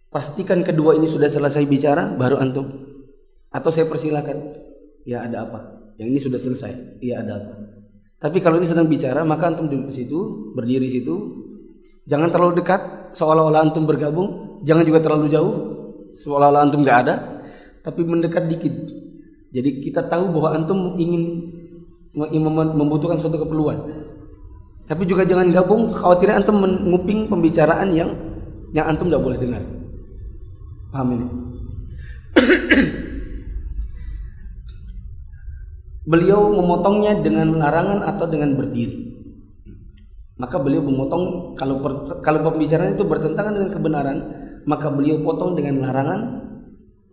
[0.10, 2.89] Pastikan kedua ini sudah selesai bicara, baru antum.
[3.50, 4.54] Atau saya persilakan,
[5.06, 5.60] ya ada apa?
[5.98, 7.54] Yang ini sudah selesai, iya ada apa?
[8.20, 11.16] Tapi kalau ini sedang bicara, maka antum di situ, berdiri di situ,
[12.10, 15.54] Jangan terlalu dekat seolah-olah antum bergabung, jangan juga terlalu jauh
[16.10, 17.16] seolah-olah antum nggak ada,
[17.86, 18.74] tapi mendekat dikit.
[19.54, 21.54] Jadi kita tahu bahwa antum ingin
[22.74, 24.10] membutuhkan suatu keperluan.
[24.90, 28.10] Tapi juga jangan gabung khawatir antum menguping pembicaraan yang
[28.74, 29.62] yang antum tidak boleh dengar.
[30.90, 31.28] Paham ini?
[36.10, 39.14] Beliau memotongnya dengan larangan atau dengan berdiri.
[40.42, 44.18] Maka beliau memotong kalau per, kalau pembicaraan itu bertentangan dengan kebenaran,
[44.66, 46.22] maka beliau potong dengan larangan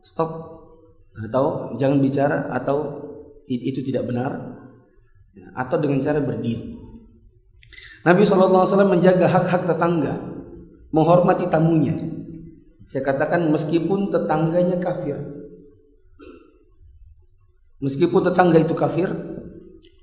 [0.01, 0.31] stop
[1.13, 3.05] atau jangan bicara atau
[3.51, 4.57] itu tidak benar
[5.53, 6.81] atau dengan cara berdiam.
[8.07, 10.15] Nabi SAW menjaga hak-hak tetangga,
[10.95, 11.99] menghormati tamunya.
[12.87, 15.19] Saya katakan meskipun tetangganya kafir,
[17.81, 19.11] meskipun tetangga itu kafir,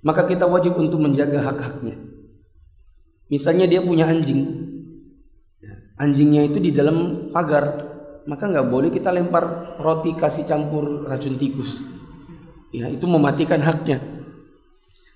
[0.04, 1.96] maka kita wajib untuk menjaga hak-haknya.
[3.32, 4.46] Misalnya dia punya anjing,
[5.98, 7.80] anjingnya itu di dalam pagar,
[8.28, 11.82] maka nggak boleh kita lempar roti kasih campur racun tikus.
[12.74, 14.02] Ya, itu mematikan haknya.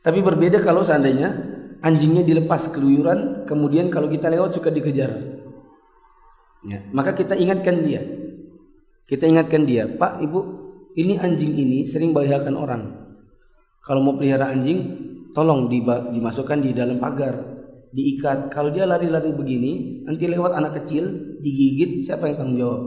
[0.05, 1.35] Tapi berbeda kalau seandainya
[1.83, 5.13] anjingnya dilepas keluyuran, kemudian kalau kita lewat suka dikejar.
[6.65, 8.01] Ya, maka kita ingatkan dia.
[9.07, 10.39] Kita ingatkan dia, Pak, Ibu,
[10.97, 12.81] ini anjing ini sering bahayakan orang.
[13.85, 14.79] Kalau mau pelihara anjing,
[15.31, 17.37] tolong dimasukkan di dalam pagar,
[17.93, 18.51] diikat.
[18.51, 22.81] Kalau dia lari-lari begini, nanti lewat anak kecil, digigit, siapa yang tanggung jawab?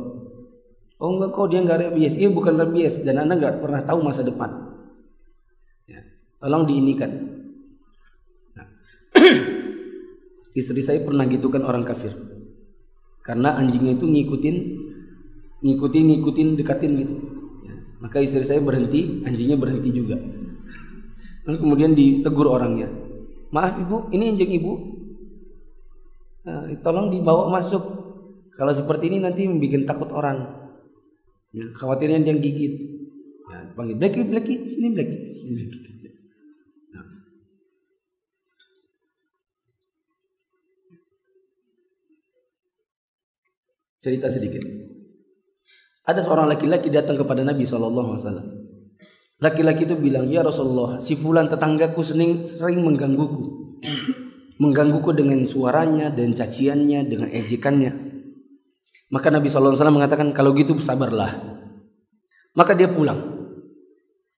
[1.01, 2.13] Oh enggak kok dia enggak rabies.
[2.13, 4.71] Iya bukan rabies dan Anda enggak pernah tahu masa depan.
[6.41, 7.11] Tolong diinikan.
[8.57, 8.67] Nah.
[10.61, 12.17] Istri saya pernah gitukan orang kafir.
[13.21, 14.57] Karena anjingnya itu ngikutin
[15.61, 17.15] ngikutin ngikutin dekatin gitu.
[18.01, 20.17] Maka istri saya berhenti, anjingnya berhenti juga.
[21.45, 22.89] Lalu kemudian ditegur orangnya.
[23.53, 24.73] Maaf ibu, ini anjing ibu.
[26.49, 27.83] Nah, tolong dibawa masuk.
[28.57, 30.49] Kalau seperti ini nanti membuat takut orang.
[31.53, 32.75] Ya, khawatirnya dia gigit.
[33.51, 35.79] Ya, panggil Blacky, Blacky, sini Blacky, sini Blacky.
[44.01, 44.65] Cerita sedikit.
[46.11, 48.19] Ada seorang laki-laki datang kepada Nabi SAW.
[49.39, 53.63] Laki-laki itu bilang, Ya Rasulullah, si fulan tetanggaku sering, sering menggangguku.
[54.61, 57.97] menggangguku dengan suaranya, dan caciannya, dengan ejekannya.
[59.09, 61.33] Maka Nabi SAW mengatakan, kalau gitu sabarlah.
[62.53, 63.41] Maka dia pulang.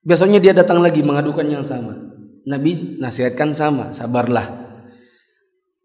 [0.07, 1.99] Besoknya dia datang lagi mengadukan yang sama.
[2.47, 4.63] Nabi nasihatkan sama, sabarlah.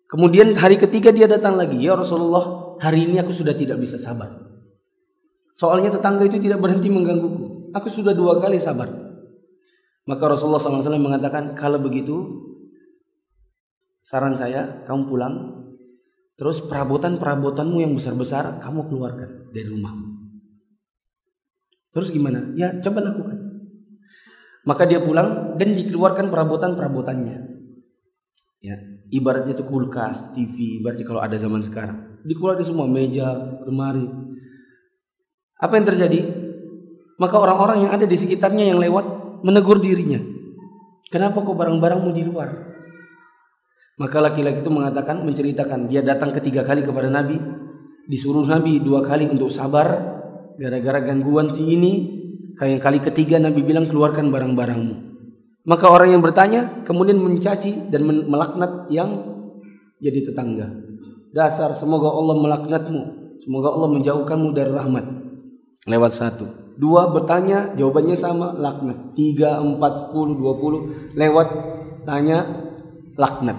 [0.05, 4.46] Kemudian hari ketiga dia datang lagi, ya Rasulullah, hari ini aku sudah tidak bisa sabar.
[5.57, 7.73] Soalnya tetangga itu tidak berhenti menggangguku.
[7.73, 8.93] Aku sudah dua kali sabar.
[10.07, 12.15] Maka Rasulullah SAW mengatakan, kalau begitu,
[14.05, 15.33] saran saya, kamu pulang.
[16.37, 20.07] Terus perabotan-perabotanmu yang besar-besar, kamu keluarkan dari rumahmu.
[21.91, 22.53] Terus gimana?
[22.53, 23.41] Ya, coba lakukan.
[24.63, 27.37] Maka dia pulang dan dikeluarkan perabotan-perabotannya.
[28.61, 28.77] Ya,
[29.09, 33.31] ibaratnya itu kulkas, TV, ibaratnya kalau ada zaman sekarang dikeluarkan semua meja,
[33.63, 34.26] lemari.
[35.57, 36.19] Apa yang terjadi?
[37.17, 39.05] Maka orang-orang yang ada di sekitarnya yang lewat
[39.41, 40.21] menegur dirinya.
[41.09, 42.49] Kenapa kok barang-barangmu di luar?
[43.97, 47.41] Maka laki-laki itu mengatakan, menceritakan dia datang ketiga kali kepada Nabi,
[48.05, 50.21] disuruh Nabi dua kali untuk sabar
[50.61, 51.93] gara-gara gangguan si ini.
[52.57, 54.95] Kayak kali ketiga Nabi bilang keluarkan barang-barangmu.
[55.69, 59.37] Maka orang yang bertanya kemudian mencaci dan melaknat yang
[60.01, 60.65] jadi tetangga.
[61.33, 63.01] Dasar semoga Allah melaknatmu.
[63.45, 65.26] Semoga Allah menjauhkanmu dari rahmat.
[65.87, 66.45] Lewat satu.
[66.77, 69.15] Dua bertanya, jawabannya sama, laknat.
[69.17, 71.09] Tiga, empat, sepuluh, dua puluh.
[71.15, 71.47] Lewat
[72.05, 72.43] tanya,
[73.15, 73.57] laknat.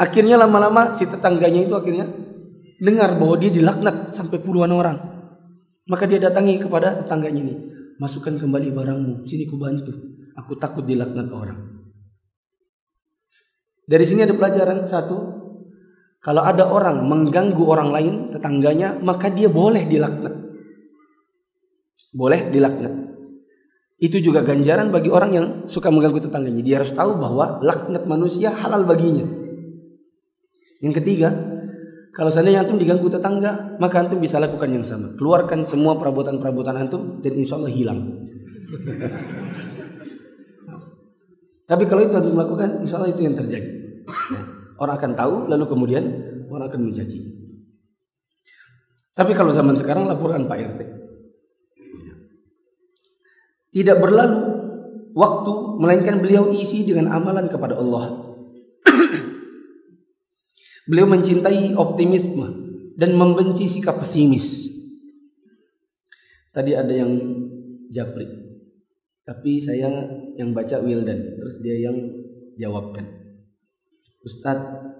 [0.00, 2.08] Akhirnya lama-lama si tetangganya itu akhirnya
[2.80, 4.98] dengar bahwa dia dilaknat sampai puluhan orang.
[5.84, 7.54] Maka dia datangi kepada tetangganya ini.
[8.00, 9.92] Masukkan kembali barangmu, sini ku bantu.
[10.40, 11.84] Aku takut dilaknat orang.
[13.84, 15.18] Dari sini ada pelajaran satu,
[16.24, 20.39] kalau ada orang mengganggu orang lain, tetangganya, maka dia boleh dilaknat.
[22.10, 23.10] Boleh dilaknat.
[24.00, 26.64] Itu juga ganjaran bagi orang yang suka mengganggu tetangganya.
[26.64, 29.28] Dia harus tahu bahwa laknat manusia halal baginya.
[30.80, 31.28] Yang ketiga,
[32.16, 35.12] kalau seandainya antum diganggu tetangga, maka antum bisa lakukan yang sama.
[35.20, 38.00] Keluarkan semua perabotan-perabotan antum dan insya Allah hilang.
[41.70, 43.68] Tapi kalau itu antum lakukan, insya Allah itu yang terjadi.
[44.80, 46.04] Orang akan tahu lalu kemudian
[46.48, 47.20] orang akan mencaci.
[49.12, 50.99] Tapi kalau zaman sekarang laporan Pak RT.
[53.70, 54.40] Tidak berlalu
[55.14, 58.34] waktu melainkan beliau isi dengan amalan kepada Allah.
[60.90, 62.46] beliau mencintai optimisme
[62.98, 64.66] dan membenci sikap pesimis.
[66.50, 67.14] Tadi ada yang
[67.94, 68.26] japri.
[69.22, 69.86] Tapi saya
[70.34, 71.94] yang baca Wildan, terus dia yang
[72.58, 73.06] jawabkan.
[74.26, 74.90] Ustadz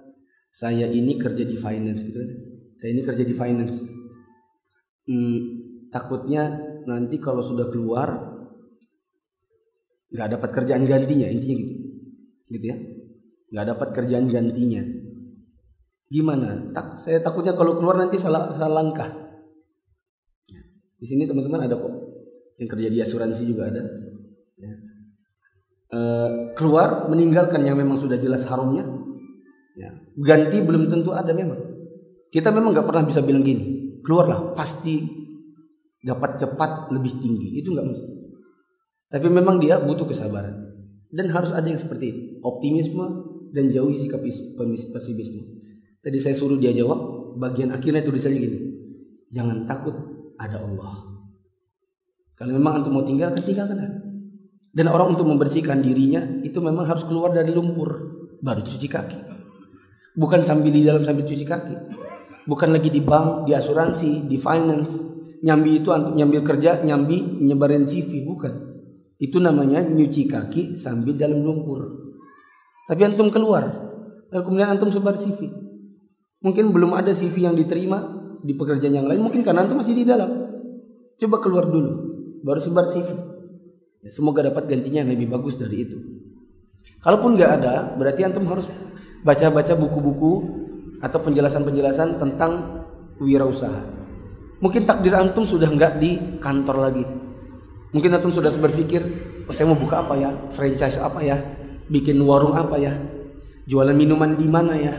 [0.50, 2.18] saya ini kerja di finance gitu
[2.83, 3.87] saya ini kerja di finance
[5.06, 5.38] hmm,
[5.94, 6.59] takutnya
[6.90, 8.30] nanti kalau sudah keluar
[10.11, 11.77] nggak dapat kerjaan gantinya intinya gitu
[12.51, 12.77] gitu ya
[13.51, 14.83] nggak dapat kerjaan gantinya
[16.11, 19.31] gimana tak saya takutnya kalau keluar nanti salah salah langkah
[21.01, 21.94] di sini teman-teman ada kok
[22.61, 23.83] yang kerja di asuransi juga ada.
[24.61, 24.73] Ya.
[25.88, 26.01] E,
[26.61, 28.85] keluar meninggalkan yang memang sudah jelas harumnya.
[29.81, 29.96] Ya.
[30.20, 31.57] Ganti belum tentu ada memang.
[32.29, 35.01] Kita memang nggak pernah bisa bilang gini, keluarlah pasti
[36.05, 37.64] dapat cepat lebih tinggi.
[37.64, 38.09] Itu nggak mesti.
[39.11, 40.70] Tapi memang dia butuh kesabaran
[41.11, 43.03] dan harus ada yang seperti itu, optimisme
[43.51, 44.23] dan jauhi sikap
[44.94, 45.42] pesimisme.
[46.01, 48.59] Tadi saya suruh dia jawab, bagian akhirnya tulisannya gini,
[49.35, 49.99] jangan takut
[50.38, 51.11] ada Allah.
[52.38, 53.79] Kalau memang antum mau tinggal, kan tinggalkan.
[54.70, 57.90] Dan orang untuk membersihkan dirinya itu memang harus keluar dari lumpur
[58.40, 59.18] baru cuci kaki.
[60.14, 61.75] Bukan sambil di dalam sambil cuci kaki.
[62.46, 64.94] Bukan lagi di bank, di asuransi, di finance.
[65.42, 68.69] Nyambi itu antum nyambil kerja, nyambi nyebarin CV, bukan.
[69.20, 72.09] Itu namanya nyuci kaki sambil dalam lumpur.
[72.88, 73.68] Tapi antum keluar,
[74.33, 75.46] lalu kemudian antum sebar CV.
[76.40, 78.00] Mungkin belum ada CV yang diterima
[78.40, 80.48] di pekerjaan yang lain, mungkin karena antum masih di dalam.
[81.20, 81.92] Coba keluar dulu
[82.40, 83.12] baru sebar CV.
[84.00, 86.00] Ya, semoga dapat gantinya yang lebih bagus dari itu.
[87.04, 88.64] Kalaupun nggak ada, berarti antum harus
[89.20, 90.33] baca-baca buku-buku
[91.04, 92.85] atau penjelasan-penjelasan tentang
[93.20, 93.85] wirausaha.
[94.64, 97.04] Mungkin takdir antum sudah nggak di kantor lagi.
[97.90, 99.03] Mungkin antum sudah berpikir,
[99.50, 101.42] oh, saya mau buka apa ya, franchise apa ya,
[101.90, 102.94] bikin warung apa ya,
[103.66, 104.94] jualan minuman di mana ya,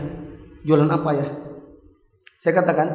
[0.60, 1.26] jualan apa ya.
[2.44, 2.88] Saya katakan,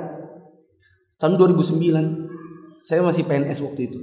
[1.17, 3.99] tahun 2009 saya masih PNS waktu itu.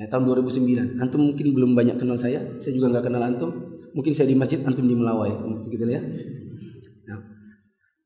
[0.00, 0.96] Ya, tahun 2009.
[0.96, 3.50] Antum mungkin belum banyak kenal saya, saya juga nggak kenal antum.
[3.92, 5.34] Mungkin saya di masjid, antum di Melawai,
[5.68, 6.00] gitu ya.
[7.10, 7.20] Nah,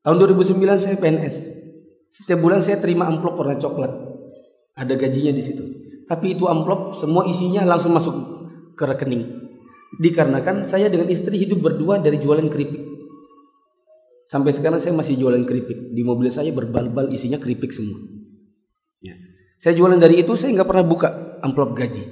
[0.03, 1.35] tahun 2009 saya PNS.
[2.11, 3.91] Setiap bulan saya terima amplop warna coklat.
[4.75, 5.84] Ada gajinya di situ.
[6.05, 8.15] Tapi itu amplop semua isinya langsung masuk
[8.77, 9.25] ke rekening.
[9.97, 12.83] Dikarenakan saya dengan istri hidup berdua dari jualan keripik.
[14.25, 15.93] Sampai sekarang saya masih jualan keripik.
[15.93, 18.01] Di mobil saya berbal-bal isinya keripik semua.
[19.01, 19.15] Ya.
[19.61, 21.09] Saya jualan dari itu saya nggak pernah buka
[21.41, 22.03] amplop gaji.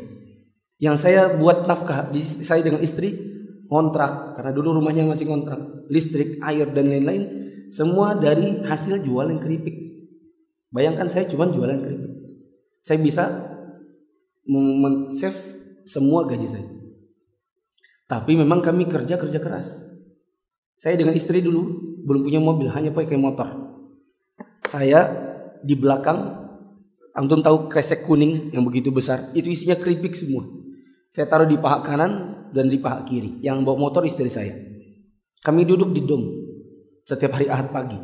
[0.81, 2.09] Yang saya buat nafkah,
[2.43, 3.33] saya dengan istri
[3.67, 7.23] kontrak karena dulu rumahnya masih kontrak, listrik, air dan lain-lain
[7.73, 9.73] semua dari hasil jualan keripik.
[10.69, 12.11] Bayangkan saya cuma jualan keripik.
[12.85, 13.23] Saya bisa
[14.47, 15.39] men-save
[15.87, 16.67] semua gaji saya.
[18.07, 19.83] Tapi memang kami kerja kerja keras.
[20.75, 23.47] Saya dengan istri dulu belum punya mobil, hanya pakai motor.
[24.67, 25.07] Saya
[25.63, 26.43] di belakang
[27.13, 29.29] Antum tahu kresek kuning yang begitu besar?
[29.37, 30.49] Itu isinya keripik semua.
[31.13, 32.11] Saya taruh di paha kanan
[32.49, 33.37] dan di paha kiri.
[33.45, 34.57] Yang bawa motor istri saya.
[35.45, 36.25] Kami duduk di dom
[37.05, 38.01] setiap hari Ahad pagi.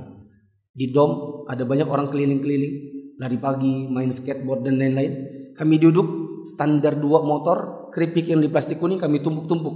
[0.70, 2.76] Di dom ada banyak orang keliling-keliling,
[3.18, 5.14] lari pagi, main skateboard dan lain-lain.
[5.58, 9.76] Kami duduk standar dua motor, keripik yang di plastik kuning kami tumpuk-tumpuk.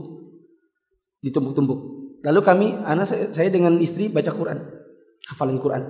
[1.23, 1.79] Ditumpuk-tumpuk.
[2.23, 4.59] Lalu kami, anak saya, dengan istri baca Quran.
[5.27, 5.83] Hafalin Quran.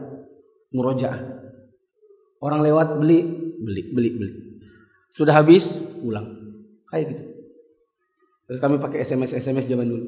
[0.73, 1.21] Murojaah
[2.43, 3.23] Orang lewat beli,
[3.61, 4.33] beli, beli, beli.
[5.07, 6.27] Sudah habis, pulang.
[6.91, 7.23] Kayak gitu.
[8.51, 10.05] Terus kami pakai SMS SMS zaman dulu.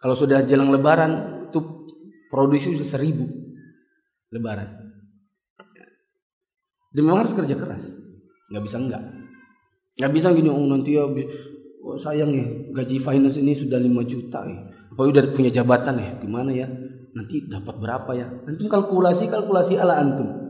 [0.00, 1.60] Kalau sudah jelang Lebaran, itu
[2.32, 3.28] produksi bisa seribu
[4.32, 4.88] Lebaran.
[6.90, 7.92] Dan memang harus kerja keras.
[8.48, 9.02] Nggak bisa enggak.
[10.00, 14.40] Nggak bisa gini, oh nanti ya oh, sayang ya gaji finance ini sudah 5 juta
[14.48, 14.58] ya.
[14.96, 16.10] Apa udah punya jabatan ya?
[16.24, 16.64] Gimana ya?
[17.12, 18.26] Nanti dapat berapa ya?
[18.48, 20.40] Antum kalkulasi kalkulasi ala antum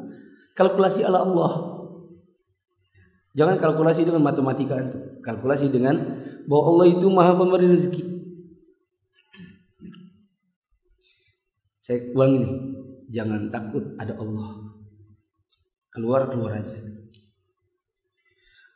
[0.61, 1.53] kalkulasi ala Allah.
[3.33, 4.99] Jangan kalkulasi dengan matematika itu.
[5.25, 5.97] Kalkulasi dengan
[6.45, 8.03] bahwa Allah itu maha pemberi rezeki.
[11.81, 12.51] Saya ulang ini.
[13.11, 14.77] Jangan takut ada Allah.
[15.95, 16.77] Keluar keluar aja.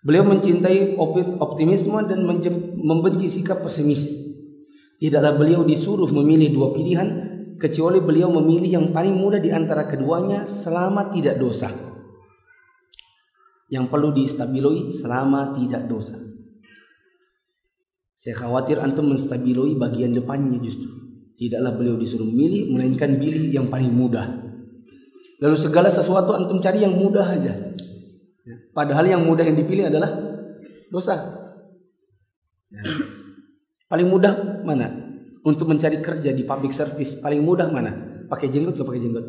[0.04, 1.00] Beliau mencintai
[1.40, 2.28] optimisme dan
[2.76, 4.20] membenci sikap pesimis.
[5.00, 7.08] Tidaklah beliau disuruh memilih dua pilihan
[7.56, 11.72] kecuali beliau memilih yang paling mudah di antara keduanya selama tidak dosa.
[13.72, 16.20] Yang perlu distabiloi selama tidak dosa.
[18.12, 20.92] Saya khawatir antum menstabiloi bagian depannya justru.
[21.40, 24.28] Tidaklah beliau disuruh memilih, melainkan pilih yang paling mudah.
[25.40, 27.72] Lalu segala sesuatu antum cari yang mudah aja.
[28.76, 30.10] Padahal yang mudah yang dipilih adalah
[30.92, 31.14] dosa.
[33.88, 35.04] Paling mudah mana?
[35.44, 37.92] untuk mencari kerja di public service paling mudah mana?
[38.26, 39.26] Pakai jenggot atau pakai jenggot?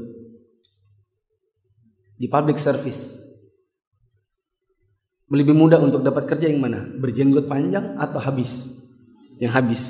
[2.16, 3.28] Di public service.
[5.28, 6.88] Lebih mudah untuk dapat kerja yang mana?
[6.88, 8.72] Berjenggot panjang atau habis?
[9.36, 9.84] Yang habis.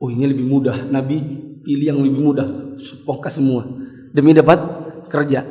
[0.00, 0.88] Oh ini lebih mudah.
[0.88, 1.20] Nabi
[1.60, 2.48] pilih yang lebih mudah.
[3.04, 3.68] Pongkas semua.
[4.16, 4.56] Demi dapat
[5.12, 5.44] kerja.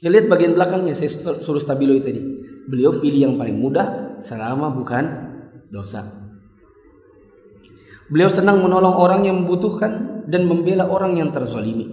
[0.00, 0.96] Ya lihat bagian belakangnya.
[0.96, 2.20] Saya suruh stabilo tadi.
[2.68, 5.04] Beliau pilih yang paling mudah selama bukan
[5.68, 6.04] dosa.
[8.10, 11.86] Beliau senang menolong orang yang membutuhkan dan membela orang yang terzalimi.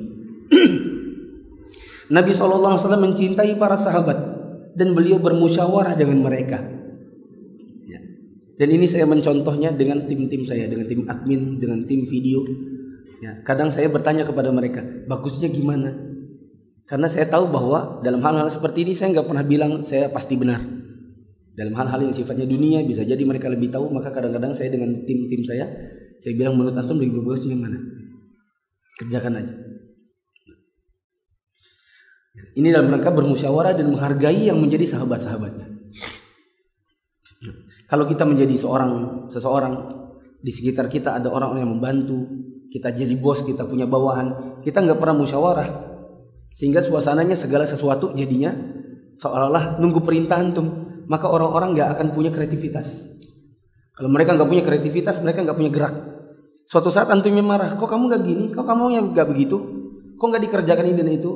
[2.16, 4.18] Nabi SAW mencintai para sahabat
[4.74, 6.78] dan beliau bermusyawarah dengan mereka.
[8.58, 12.42] Dan ini saya mencontohnya dengan tim-tim saya, dengan tim admin, dengan tim video.
[13.22, 15.94] Ya, kadang saya bertanya kepada mereka, bagusnya gimana?
[16.88, 20.64] Karena saya tahu bahwa dalam hal-hal seperti ini saya nggak pernah bilang saya pasti benar.
[21.52, 25.44] Dalam hal-hal yang sifatnya dunia bisa jadi mereka lebih tahu, maka kadang-kadang saya dengan tim-tim
[25.44, 25.68] saya,
[26.24, 27.76] saya bilang menurut antum lebih bagus yang mana?
[29.04, 29.54] Kerjakan aja.
[32.56, 35.68] Ini dalam rangka bermusyawarah dan menghargai yang menjadi sahabat-sahabatnya.
[37.88, 38.92] Kalau kita menjadi seorang
[39.28, 39.74] seseorang
[40.44, 42.20] di sekitar kita ada orang-orang yang membantu,
[42.70, 45.70] kita jadi bos, kita punya bawahan, kita nggak pernah musyawarah,
[46.58, 48.50] sehingga suasananya segala sesuatu jadinya
[49.22, 53.14] seolah-olah nunggu perintah antum, maka orang-orang nggak akan punya kreativitas.
[53.94, 55.96] Kalau mereka nggak punya kreativitas, mereka nggak punya gerak.
[56.66, 59.58] Suatu saat antumnya marah, kok kamu nggak gini, kok kamu yang nggak begitu,
[60.18, 61.32] kok nggak dikerjakan ini dan itu,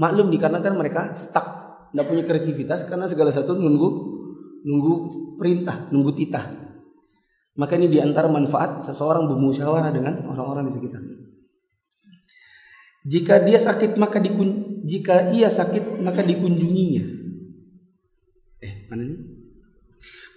[0.00, 1.46] maklum dikarenakan mereka stuck,
[1.92, 3.88] nggak punya kreativitas karena segala sesuatu nunggu
[4.64, 4.94] nunggu
[5.36, 6.48] perintah, nunggu titah.
[7.60, 11.02] Maka ini di antara manfaat seseorang bermusyawarah dengan orang-orang di sekitar.
[13.02, 17.02] Jika dia sakit maka dikun jika ia sakit maka dikunjunginya.
[18.62, 19.16] Eh, mana ini?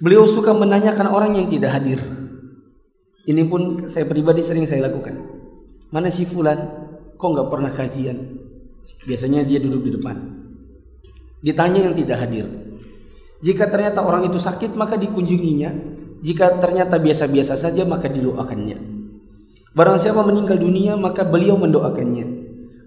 [0.02, 2.00] Beliau suka menanyakan orang yang tidak hadir.
[3.26, 5.18] Ini pun saya pribadi sering saya lakukan.
[5.90, 6.58] Mana si fulan?
[7.18, 8.18] Kok nggak pernah kajian?
[9.06, 10.16] Biasanya dia duduk di depan.
[11.42, 12.46] Ditanya yang tidak hadir.
[13.42, 15.72] Jika ternyata orang itu sakit maka dikunjunginya.
[16.26, 18.78] Jika ternyata biasa-biasa saja maka didoakannya.
[19.78, 22.35] Barang siapa meninggal dunia maka beliau mendoakannya.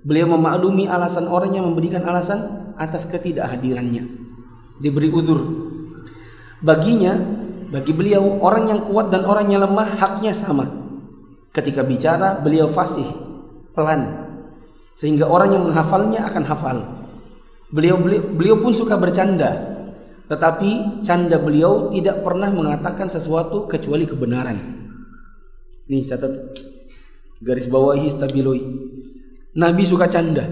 [0.06, 4.06] Beliau memaklumi alasan orang yang memberikan alasan atas ketidakhadirannya.
[4.78, 5.40] Diberi uzur.
[6.62, 7.18] Baginya,
[7.70, 10.66] bagi beliau orang yang kuat dan orang yang lemah haknya sama.
[11.50, 13.06] Ketika bicara beliau fasih,
[13.74, 14.30] pelan.
[14.94, 16.78] Sehingga orang yang menghafalnya akan hafal.
[17.70, 19.78] Beliau beliau, beliau pun suka bercanda
[20.28, 24.60] tetapi canda beliau tidak pernah mengatakan sesuatu kecuali kebenaran.
[25.88, 26.52] Nih catat
[27.40, 28.60] garis bawahi stabiloi.
[29.56, 30.44] Nabi suka canda.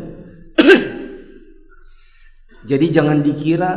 [2.71, 3.71] Jadi jangan dikira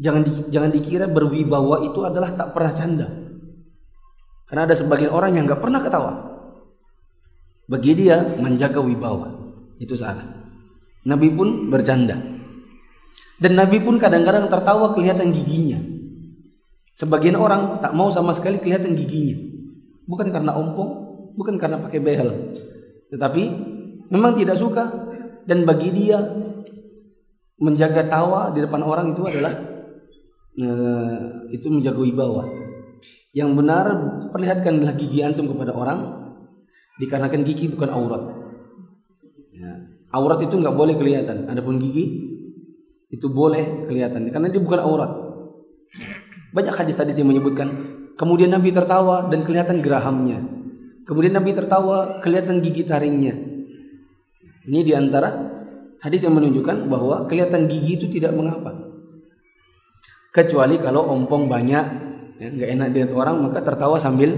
[0.00, 3.06] jangan di, jangan dikira berwibawa itu adalah tak pernah canda.
[4.50, 6.12] Karena ada sebagian orang yang nggak pernah ketawa.
[7.64, 9.40] Bagi dia menjaga wibawa
[9.80, 10.26] itu salah.
[11.08, 12.16] Nabi pun bercanda.
[13.40, 15.80] Dan Nabi pun kadang-kadang tertawa kelihatan giginya.
[16.94, 19.34] Sebagian orang tak mau sama sekali kelihatan giginya.
[20.06, 20.90] Bukan karena ompong,
[21.34, 22.30] bukan karena pakai behel.
[23.10, 23.42] Tetapi
[24.08, 24.84] memang tidak suka
[25.44, 26.20] dan bagi dia
[27.60, 29.52] menjaga tawa di depan orang itu adalah
[30.58, 32.44] uh, itu menjaga wibawa.
[33.34, 33.84] Yang benar
[34.30, 35.98] perlihatkanlah gigi antum kepada orang
[37.02, 38.22] dikarenakan gigi bukan aurat.
[39.54, 39.70] Ya.
[40.14, 41.50] Aurat itu nggak boleh kelihatan.
[41.50, 42.34] Adapun gigi
[43.10, 45.10] itu boleh kelihatan karena dia bukan aurat.
[46.54, 47.68] Banyak hadis-hadis yang menyebutkan
[48.14, 50.38] kemudian Nabi tertawa dan kelihatan gerahamnya.
[51.04, 53.53] Kemudian Nabi tertawa kelihatan gigi taringnya.
[54.64, 55.28] Ini di antara
[56.00, 58.72] hadis yang menunjukkan bahwa kelihatan gigi itu tidak mengapa.
[60.34, 61.84] Kecuali kalau ompong banyak,
[62.40, 64.34] ya, nggak enak dilihat orang maka tertawa sambil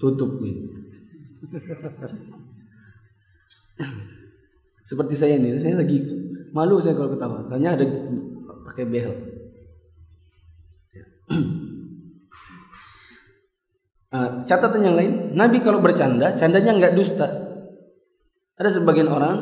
[0.00, 0.40] tutup.
[4.88, 5.98] Seperti saya ini, saya lagi
[6.56, 7.44] Malu saya kalau ketawa.
[7.44, 7.84] Soalnya ada
[8.64, 9.12] pakai behel.
[14.08, 17.45] Uh, catatan yang lain, Nabi kalau bercanda, candanya nggak dusta.
[18.56, 19.36] Ada sebagian orang,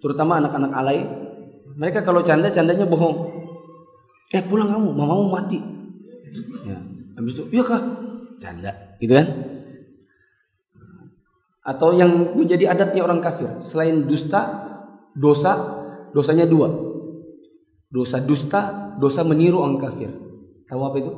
[0.00, 1.04] terutama anak-anak alay,
[1.76, 3.36] mereka kalau canda, candanya bohong.
[4.32, 5.60] Eh pulang kamu, mamamu mati.
[6.64, 6.80] Ya.
[7.20, 7.82] Habis itu, iya kah?
[8.40, 9.26] Canda, gitu kan?
[11.60, 14.40] Atau yang menjadi adatnya orang kafir, selain dusta,
[15.12, 15.52] dosa,
[16.16, 16.72] dosanya dua.
[17.92, 20.08] Dosa dusta, dosa meniru orang kafir.
[20.64, 21.12] Tahu apa itu?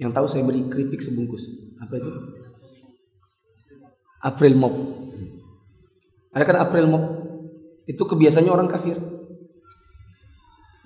[0.00, 1.44] Yang tahu saya beri keripik sebungkus.
[1.82, 2.10] Apa itu?
[4.26, 4.74] April Mop.
[6.34, 7.04] Ada kan April Mop?
[7.86, 8.98] Itu kebiasaannya orang kafir.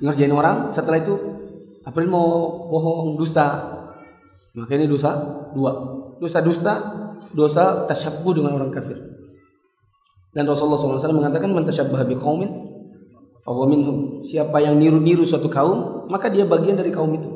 [0.05, 1.17] Ngerjain orang, setelah itu
[1.89, 2.29] April mau
[2.69, 3.81] bohong, dusta.
[4.53, 5.17] Maka ini dosa
[5.57, 5.73] dua.
[6.21, 6.75] Dosa dusta,
[7.33, 9.01] dosa tasyabuh dengan orang kafir.
[10.37, 12.69] Dan Rasulullah SAW mengatakan man tasyabbaha biqaumin.
[14.29, 17.29] Siapa yang niru-niru suatu kaum, maka dia bagian dari kaum itu.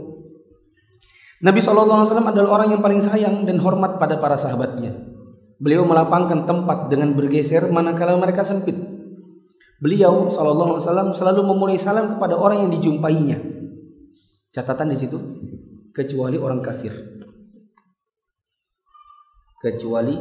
[1.42, 5.13] Nabi SAW adalah orang yang paling sayang dan hormat pada para sahabatnya.
[5.58, 8.74] Beliau melapangkan tempat dengan bergeser manakala mereka sempit.
[9.78, 10.80] Beliau SAW
[11.14, 13.38] selalu memulai salam kepada orang yang dijumpainya.
[14.54, 15.18] Catatan di situ,
[15.90, 16.94] kecuali orang kafir.
[19.60, 20.14] Kecuali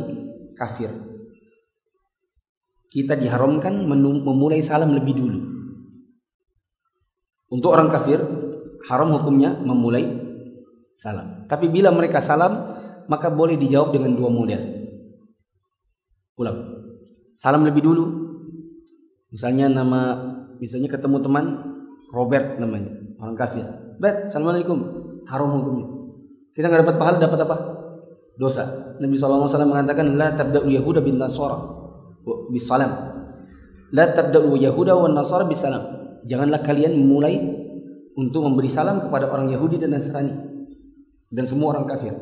[0.55, 1.13] kafir
[2.93, 5.39] kita diharamkan memulai salam lebih dulu.
[7.49, 8.21] Untuk orang kafir,
[8.85, 10.05] haram hukumnya memulai
[10.93, 11.49] salam.
[11.49, 12.53] Tapi bila mereka salam,
[13.09, 14.82] maka boleh dijawab dengan dua model.
[16.37, 16.57] Ulang.
[17.37, 18.05] Salam lebih dulu.
[19.33, 20.17] Misalnya nama
[20.61, 21.45] misalnya ketemu teman
[22.13, 23.65] Robert namanya, orang kafir.
[23.97, 24.77] Bet, assalamualaikum.
[25.25, 25.87] Haram hukumnya.
[26.53, 27.57] Kita nggak dapat pahala, dapat apa?
[28.37, 28.95] Dosa.
[29.01, 31.57] Nabi SAW mengatakan, La tabda'u Yahuda bin Nasara
[32.53, 32.91] bisalam.
[33.89, 35.81] La tabda'u Yahuda wa Nasara bisalam.
[36.29, 37.41] Janganlah kalian memulai
[38.13, 40.33] untuk memberi salam kepada orang Yahudi dan Nasrani
[41.33, 42.13] dan semua orang kafir.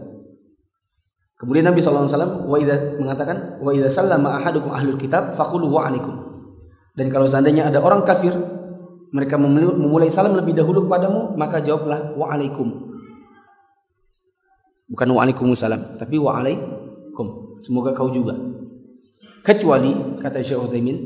[1.41, 2.57] Kemudian Nabi SAW wa
[3.01, 5.89] mengatakan wa idza sallama ahadukum ahlul kitab faqulu wa.
[6.93, 8.29] Dan kalau seandainya ada orang kafir
[9.11, 12.69] mereka memulai salam lebih dahulu kepadamu, maka jawablah wa'alaikum.
[14.87, 17.59] Bukan wa'alaikumussalam, tapi wa'alaikum.
[17.59, 18.37] Semoga kau juga.
[19.43, 20.97] Kecuali, kata Syekh Utsaimin,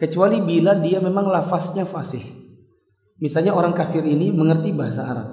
[0.00, 2.24] kecuali bila dia memang lafaznya fasih.
[3.20, 5.28] Misalnya orang kafir ini mengerti bahasa Arab.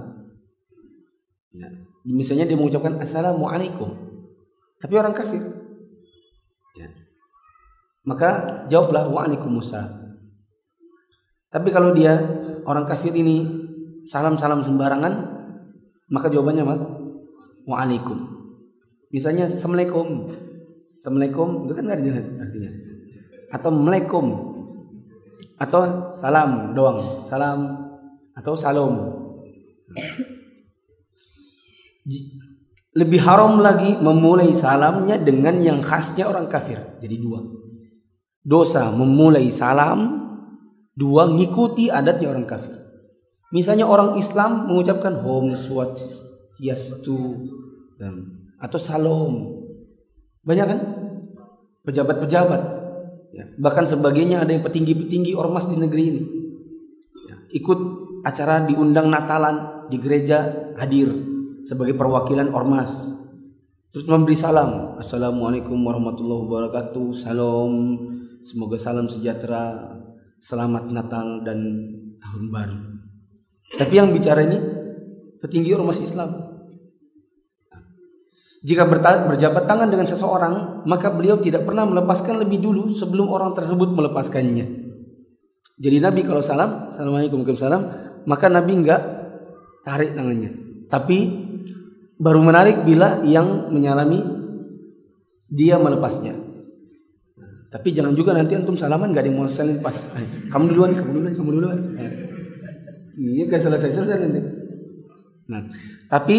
[1.56, 1.70] Ya.
[2.04, 4.09] Misalnya dia mengucapkan Assalamualaikum.
[4.80, 5.44] Tapi orang kafir.
[6.80, 6.88] Ya.
[8.08, 10.00] Maka jawablah Waalaikumsalam.
[11.50, 12.16] Tapi kalau dia
[12.64, 13.44] orang kafir ini
[14.08, 15.14] salam-salam sembarangan,
[16.08, 16.76] maka jawabannya apa?
[17.68, 18.18] Waalaikum.
[19.12, 20.32] Misalnya Assalamualaikum.
[20.80, 22.72] Assalamualaikum itu kan nggak ada artinya.
[23.52, 24.26] Atau Assalamualaikum.
[25.60, 27.28] Atau salam doang.
[27.28, 27.60] Salam
[28.32, 28.96] atau salam.
[32.98, 36.82] Lebih haram lagi memulai salamnya dengan yang khasnya orang kafir.
[37.02, 37.46] Jadi dua.
[38.42, 40.20] Dosa memulai salam
[41.00, 42.76] Dua, ngikuti adatnya orang kafir.
[43.56, 47.32] Misalnya orang Islam mengucapkan Om Swastiastu
[48.60, 49.34] atau Salam.
[50.44, 50.80] Banyak kan?
[51.88, 52.62] Pejabat-pejabat.
[53.32, 53.48] Ya.
[53.56, 56.24] Bahkan sebagainya ada yang petinggi-petinggi ormas di negeri ini.
[57.32, 57.36] Ya.
[57.56, 57.80] Ikut
[58.28, 61.16] acara diundang Natalan di gereja hadir
[61.66, 62.92] sebagai perwakilan ormas.
[63.90, 65.02] Terus memberi salam.
[65.02, 67.10] Assalamualaikum warahmatullahi wabarakatuh.
[67.18, 67.98] Salam.
[68.46, 69.76] Semoga salam sejahtera
[70.40, 71.60] selamat Natal dan
[72.22, 72.80] tahun baru.
[73.82, 74.60] Tapi yang bicara ini
[75.42, 76.50] petinggi ormas Islam.
[78.60, 83.88] Jika berjabat tangan dengan seseorang, maka beliau tidak pernah melepaskan lebih dulu sebelum orang tersebut
[83.96, 84.68] melepaskannya.
[85.80, 87.88] Jadi Nabi kalau salam, Assalamualaikum salam,
[88.28, 89.02] maka Nabi enggak
[89.88, 90.52] tarik tangannya.
[90.92, 91.49] Tapi
[92.20, 94.20] baru menarik bila yang menyalami
[95.48, 96.36] dia melepasnya.
[97.70, 100.12] Tapi jangan juga nanti antum salaman gak ada mau saling pas.
[100.52, 101.80] Kamu duluan, kamu duluan, kamu duluan.
[103.16, 104.42] Ini gak selesai-selesai nanti.
[105.50, 105.66] Nah,
[106.12, 106.38] tapi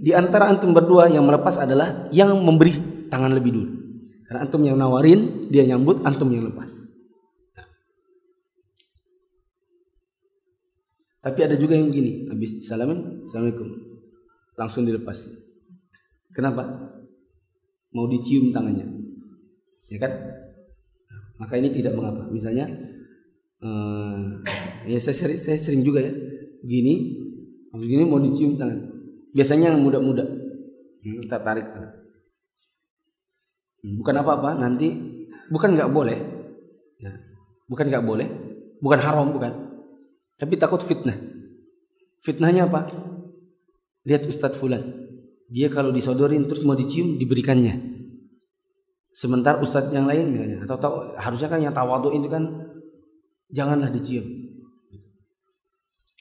[0.00, 3.68] di antara antum berdua yang melepas adalah yang memberi tangan lebih dulu.
[4.30, 6.70] Karena antum yang nawarin, dia nyambut, antum yang lepas.
[7.58, 7.66] Nah.
[11.26, 13.89] Tapi ada juga yang begini, habis salaman, assalamualaikum,
[14.60, 15.24] langsung dilepas.
[16.36, 16.92] Kenapa?
[17.96, 18.86] Mau dicium tangannya,
[19.88, 20.12] ya kan?
[21.40, 22.28] maka ini tidak mengapa.
[22.28, 22.68] Misalnya,
[23.64, 24.44] uh,
[24.84, 26.12] ya saya sering, saya sering juga ya,
[26.60, 27.16] begini,
[27.72, 28.76] begini mau dicium tangan.
[29.32, 31.64] Biasanya yang muda-muda, hmm, kita tarik.
[33.80, 34.92] Hmm, bukan apa-apa, nanti
[35.48, 36.18] bukan nggak boleh,
[37.00, 37.10] ya.
[37.64, 38.28] bukan nggak boleh,
[38.84, 39.80] bukan haram bukan,
[40.36, 41.16] tapi takut fitnah.
[42.20, 42.84] Fitnahnya apa?
[44.08, 44.80] Lihat Ustadz Fulan,
[45.50, 47.90] dia kalau disodorin terus mau dicium diberikannya.
[49.10, 52.46] Sementara ustadz yang lain misalnya atau tahu, harusnya kan yang tawadu itu kan
[53.50, 54.22] janganlah dicium.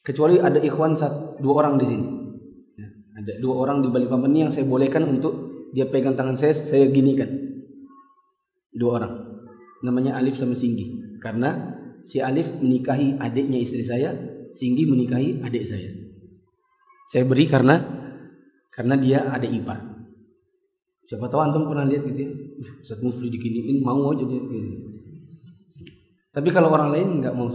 [0.01, 2.05] Kecuali ada ikhwan satu, dua orang di sini.
[2.73, 2.89] Ya,
[3.21, 5.33] ada dua orang di Balikpapan ini yang saya bolehkan untuk
[5.69, 7.29] dia pegang tangan saya, saya ginikan.
[8.73, 9.13] Dua orang.
[9.85, 11.15] Namanya Alif sama Singgi.
[11.21, 14.17] Karena si Alif menikahi adiknya istri saya,
[14.49, 16.08] Singgi menikahi adik saya.
[17.09, 17.81] Saya beri karena
[18.69, 19.81] karena dia ada ipar.
[21.09, 22.29] Siapa tahu antum pernah lihat gitu ya.
[22.85, 24.77] Ustaz Mufli diginiin mau aja dia gitu.
[26.29, 27.49] Tapi kalau orang lain nggak mau.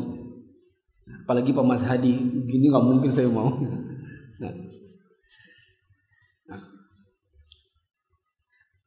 [1.23, 2.19] Apalagi Pak Mas Hadi
[2.51, 3.55] gini nggak mungkin saya mau.
[4.43, 4.51] Nah.
[6.51, 6.61] Nah.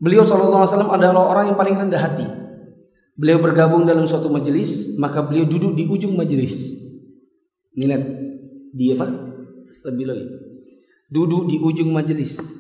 [0.04, 2.28] Beliau SAW adalah orang yang paling rendah hati.
[3.16, 6.60] Beliau bergabung dalam suatu majelis, maka beliau duduk di ujung majelis.
[7.72, 7.88] Ini
[8.76, 9.08] dia apa?
[9.72, 10.47] Stabiloi.
[11.08, 12.60] Duduk di ujung majelis.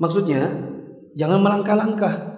[0.00, 0.48] Maksudnya
[1.14, 2.30] jangan melangkah-langkah.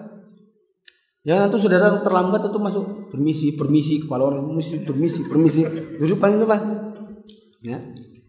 [1.22, 5.60] Jangan nanti sudah datang terlambat atau masuk permisi, permisi kepala orang permisi, permisi, permisi.
[6.02, 6.60] Duduk paling depan.
[7.62, 7.78] Ya.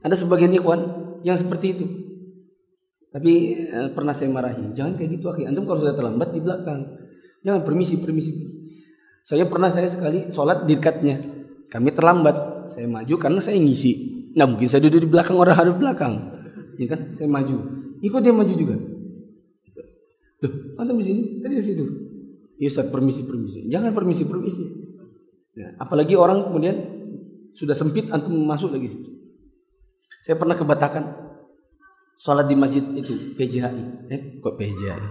[0.06, 0.80] Ada sebagian ikhwan
[1.26, 1.86] yang seperti itu.
[3.10, 3.34] Tapi
[3.66, 5.50] eh, pernah saya marahi, jangan kayak gitu akhi.
[5.50, 6.80] Antum kalau sudah terlambat di belakang.
[7.42, 8.32] Jangan permisi, permisi.
[9.26, 11.18] Saya pernah saya sekali sholat di dekatnya.
[11.74, 12.70] Kami terlambat.
[12.70, 14.23] Saya maju karena saya ngisi.
[14.34, 16.14] Nah mungkin saya duduk di belakang orang harus belakang.
[16.82, 17.14] ya kan?
[17.18, 17.56] Saya maju.
[18.02, 18.76] Ikut dia maju juga.
[20.44, 21.86] Loh, antum di sini, tadi di situ.
[22.60, 23.64] Ya Ustaz, permisi, permisi.
[23.72, 24.66] Jangan permisi, permisi.
[25.54, 26.76] Ya, apalagi orang kemudian
[27.54, 29.10] sudah sempit antum masuk lagi situ.
[30.26, 31.04] Saya pernah ke Batakan
[32.18, 34.10] sholat di masjid itu PJHI.
[34.10, 35.10] Eh, kok PJHI?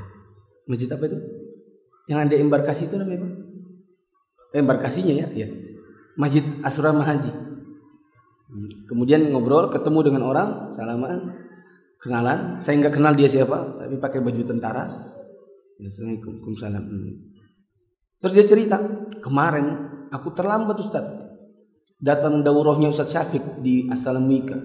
[0.66, 1.18] Masjid apa itu?
[2.10, 3.28] Yang ada embarkasi itu namanya apa?
[4.52, 5.48] Embarkasinya ya, ya.
[6.18, 7.32] Masjid Asrama Haji.
[8.84, 11.32] Kemudian ngobrol, ketemu dengan orang, salaman,
[12.02, 12.60] kenalan.
[12.60, 14.84] Saya nggak kenal dia siapa, tapi pakai baju tentara.
[15.82, 16.84] Assalamualaikum salam.
[18.22, 18.76] Terus dia cerita,
[19.24, 19.66] kemarin
[20.12, 21.02] aku terlambat Ustaz.
[22.02, 24.58] Datang daurahnya Ustaz Syafiq di Assalamuika.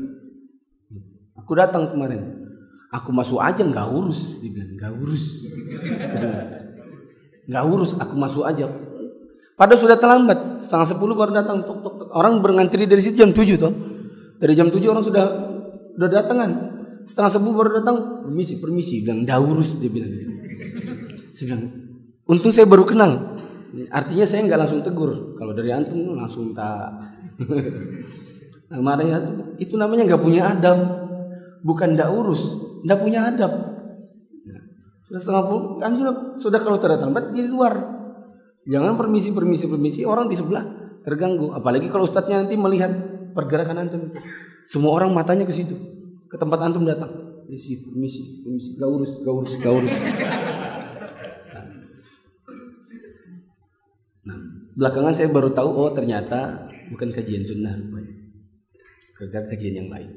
[1.38, 2.43] Aku datang kemarin.
[2.91, 5.23] Aku masuk aja nggak urus, dia bilang nggak urus.
[7.47, 8.67] Nggak urus, aku masuk aja.
[9.58, 11.66] Padahal sudah terlambat, setengah sepuluh baru datang.
[11.66, 12.10] Tok, tok, tok.
[12.14, 13.74] Orang berngantri dari situ jam tujuh toh.
[14.38, 15.26] Dari jam tujuh orang sudah
[15.97, 16.51] udah datangan.
[17.10, 20.14] Setengah sepuluh baru datang, permisi, permisi, bilang daurus dia bilang.
[21.34, 21.64] Saya bilang,
[22.30, 23.34] untung saya baru kenal.
[23.89, 25.34] Artinya saya nggak langsung tegur.
[25.41, 26.93] Kalau dari antum langsung tak.
[28.70, 29.26] nah, marahnya
[29.58, 30.78] itu namanya nggak punya adab,
[31.66, 32.45] bukan daurus,
[32.86, 33.53] nggak punya adab.
[34.45, 34.62] Nah,
[35.10, 37.97] sudah setengah puluh, kan sudah sudah kalau terlambat di luar.
[38.68, 40.01] Jangan permisi, permisi, permisi.
[40.03, 40.68] Orang di sebelah
[41.07, 41.55] terganggu.
[41.55, 42.91] Apalagi kalau ustadznya nanti melihat
[43.32, 44.11] pergerakan antum.
[44.68, 45.74] Semua orang matanya ke situ.
[46.28, 47.07] Ke tempat antum datang.
[47.47, 48.70] Permisi, permisi, permisi.
[48.76, 49.95] Gak urus, gak urus, gak urus.
[54.28, 54.38] Nah,
[54.76, 57.72] belakangan saya baru tahu, oh ternyata bukan kajian sunnah.
[59.32, 60.11] Kajian yang lain.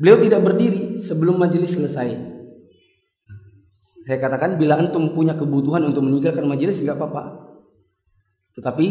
[0.00, 2.35] Beliau tidak berdiri sebelum majelis selesai.
[4.06, 7.22] Saya katakan bila antum punya kebutuhan untuk meninggalkan majelis nggak apa-apa.
[8.54, 8.86] Tetapi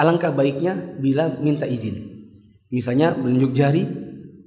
[0.00, 2.00] alangkah baiknya bila minta izin.
[2.72, 3.84] Misalnya menunjuk jari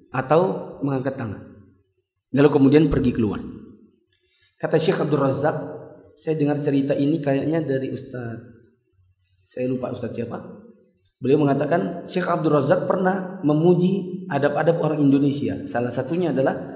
[0.10, 1.42] atau mengangkat tangan.
[2.34, 3.38] Lalu kemudian pergi keluar.
[4.58, 5.58] Kata Syekh Abdul Razak,
[6.18, 8.54] saya dengar cerita ini kayaknya dari Ustaz
[9.44, 10.40] saya lupa Ustaz siapa.
[11.20, 15.68] Beliau mengatakan Syekh Abdul Razak pernah memuji adab-adab orang Indonesia.
[15.68, 16.73] Salah satunya adalah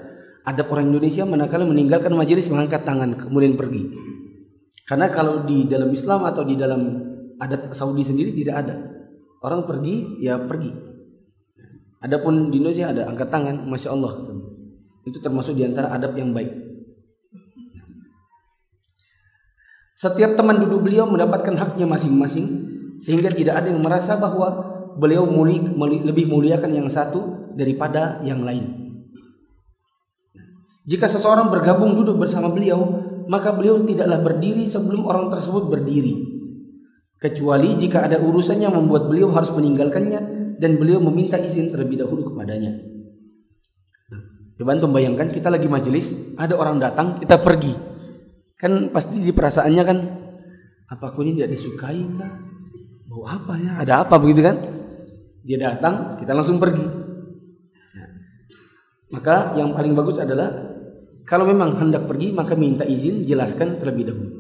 [0.48, 3.91] ada orang Indonesia manakala meninggalkan majelis mengangkat tangan kemudian pergi.
[4.88, 7.04] Karena kalau di dalam Islam atau di dalam
[7.36, 8.76] adat Saudi sendiri tidak ada.
[9.43, 10.72] Orang pergi ya pergi.
[12.00, 14.16] Adapun di Indonesia ada angkat tangan, masya Allah.
[15.04, 16.56] Itu termasuk di antara adab yang baik.
[20.00, 22.48] Setiap teman duduk beliau mendapatkan haknya masing-masing
[23.04, 24.64] sehingga tidak ada yang merasa bahwa
[24.95, 25.60] beliau muli,
[26.06, 28.87] lebih muliakan yang satu daripada yang lain.
[30.88, 32.80] Jika seseorang bergabung duduk bersama beliau,
[33.28, 36.16] maka beliau tidaklah berdiri sebelum orang tersebut berdiri.
[37.20, 40.20] Kecuali jika ada urusan yang membuat beliau harus meninggalkannya
[40.64, 42.72] dan beliau meminta izin terlebih dahulu kepadanya.
[44.58, 47.76] Coba antum bayangkan kita lagi majelis, ada orang datang, kita pergi.
[48.58, 49.98] Kan pasti di perasaannya kan
[50.88, 52.32] apa aku ini tidak disukai kah?
[53.12, 53.84] Mau apa ya?
[53.84, 54.56] Ada apa begitu kan?
[55.44, 56.86] Dia datang, kita langsung pergi.
[57.94, 58.10] Nah,
[59.14, 60.76] maka yang paling bagus adalah
[61.28, 64.32] kalau memang hendak pergi maka minta izin jelaskan terlebih dahulu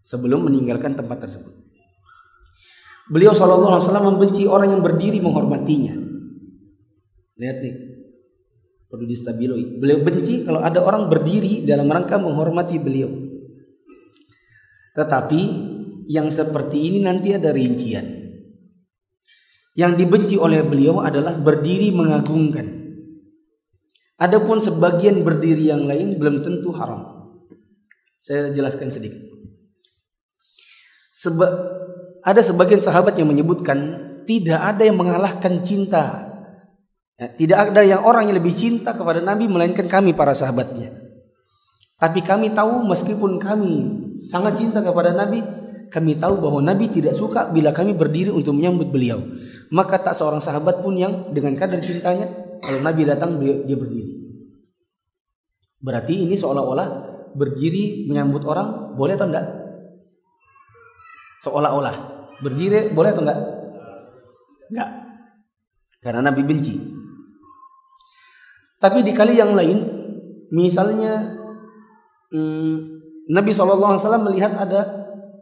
[0.00, 1.52] sebelum meninggalkan tempat tersebut.
[3.10, 5.98] Beliau Wasallam membenci orang yang berdiri menghormatinya.
[7.36, 7.74] Lihat nih,
[8.86, 9.82] perlu distabiloi.
[9.82, 13.10] Beliau benci kalau ada orang berdiri dalam rangka menghormati beliau.
[14.94, 15.42] Tetapi
[16.06, 18.06] yang seperti ini nanti ada rincian.
[19.74, 22.79] Yang dibenci oleh beliau adalah berdiri mengagungkan.
[24.20, 27.32] Adapun sebagian berdiri yang lain belum tentu haram.
[28.20, 29.16] Saya jelaskan sedikit.
[31.08, 31.48] Seba
[32.20, 36.28] ada sebagian sahabat yang menyebutkan tidak ada yang mengalahkan cinta.
[37.16, 40.92] Ya, tidak ada yang orang yang lebih cinta kepada Nabi melainkan kami para sahabatnya.
[42.00, 43.72] Tapi kami tahu meskipun kami
[44.20, 45.44] sangat cinta kepada Nabi,
[45.92, 49.20] kami tahu bahwa Nabi tidak suka bila kami berdiri untuk menyambut beliau.
[49.68, 54.20] Maka tak seorang sahabat pun yang dengan kadar cintanya kalau Nabi datang dia, berdiri.
[55.80, 56.88] Berarti ini seolah-olah
[57.32, 59.46] berdiri menyambut orang boleh atau enggak?
[61.40, 61.96] Seolah-olah
[62.44, 63.40] berdiri boleh atau enggak?
[64.68, 64.90] Enggak.
[66.04, 66.76] Karena Nabi benci.
[68.80, 69.84] Tapi di kali yang lain,
[70.52, 71.36] misalnya
[72.32, 72.76] hmm,
[73.28, 74.80] Nabi SAW melihat ada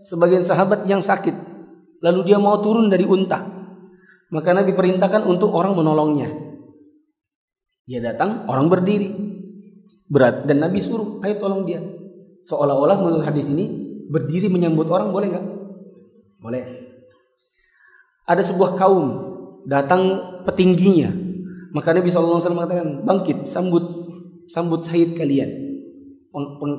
[0.02, 1.34] sebagian sahabat yang sakit,
[2.02, 3.38] lalu dia mau turun dari unta,
[4.34, 6.47] maka Nabi perintahkan untuk orang menolongnya.
[7.88, 9.08] Dia datang, orang berdiri
[10.08, 11.84] berat dan Nabi suruh ayo tolong dia
[12.48, 13.68] seolah-olah menurut hadis ini
[14.08, 15.46] berdiri menyambut orang boleh nggak
[16.40, 16.64] boleh
[18.24, 19.04] ada sebuah kaum
[19.68, 20.16] datang
[20.48, 21.28] petingginya
[21.68, 23.92] Maka Nabi SAW mengatakan, bangkit, sambut
[24.48, 25.50] sambut Said kalian,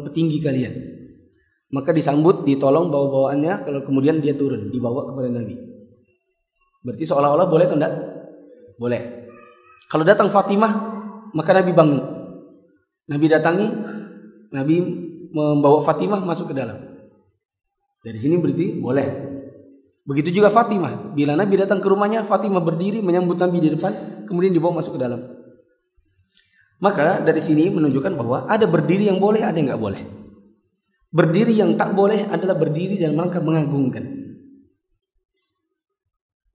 [0.10, 0.74] petinggi kalian.
[1.70, 5.54] Maka disambut, ditolong bawa-bawaannya, kalau kemudian dia turun, dibawa kepada Nabi.
[6.82, 7.94] Berarti seolah-olah boleh atau enggak?
[8.82, 9.02] Boleh.
[9.86, 10.99] Kalau datang Fatimah,
[11.34, 12.02] maka Nabi bangun.
[13.10, 13.68] Nabi datangi,
[14.54, 14.76] Nabi
[15.34, 16.78] membawa Fatimah masuk ke dalam.
[18.06, 19.08] Dari sini berarti boleh.
[20.08, 21.14] Begitu juga Fatimah.
[21.14, 25.02] Bila Nabi datang ke rumahnya, Fatimah berdiri menyambut Nabi di depan, kemudian dibawa masuk ke
[25.02, 25.22] dalam.
[26.80, 30.02] Maka dari sini menunjukkan bahwa ada berdiri yang boleh, ada yang nggak boleh.
[31.12, 34.06] Berdiri yang tak boleh adalah berdiri dalam rangka mengagungkan.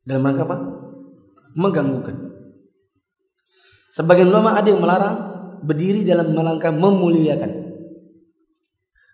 [0.07, 0.57] Dalam rangka apa?
[1.53, 2.17] Mengganggukan.
[3.95, 5.17] Sebagian ulama ada yang melarang
[5.63, 7.51] berdiri dalam rangka memuliakan.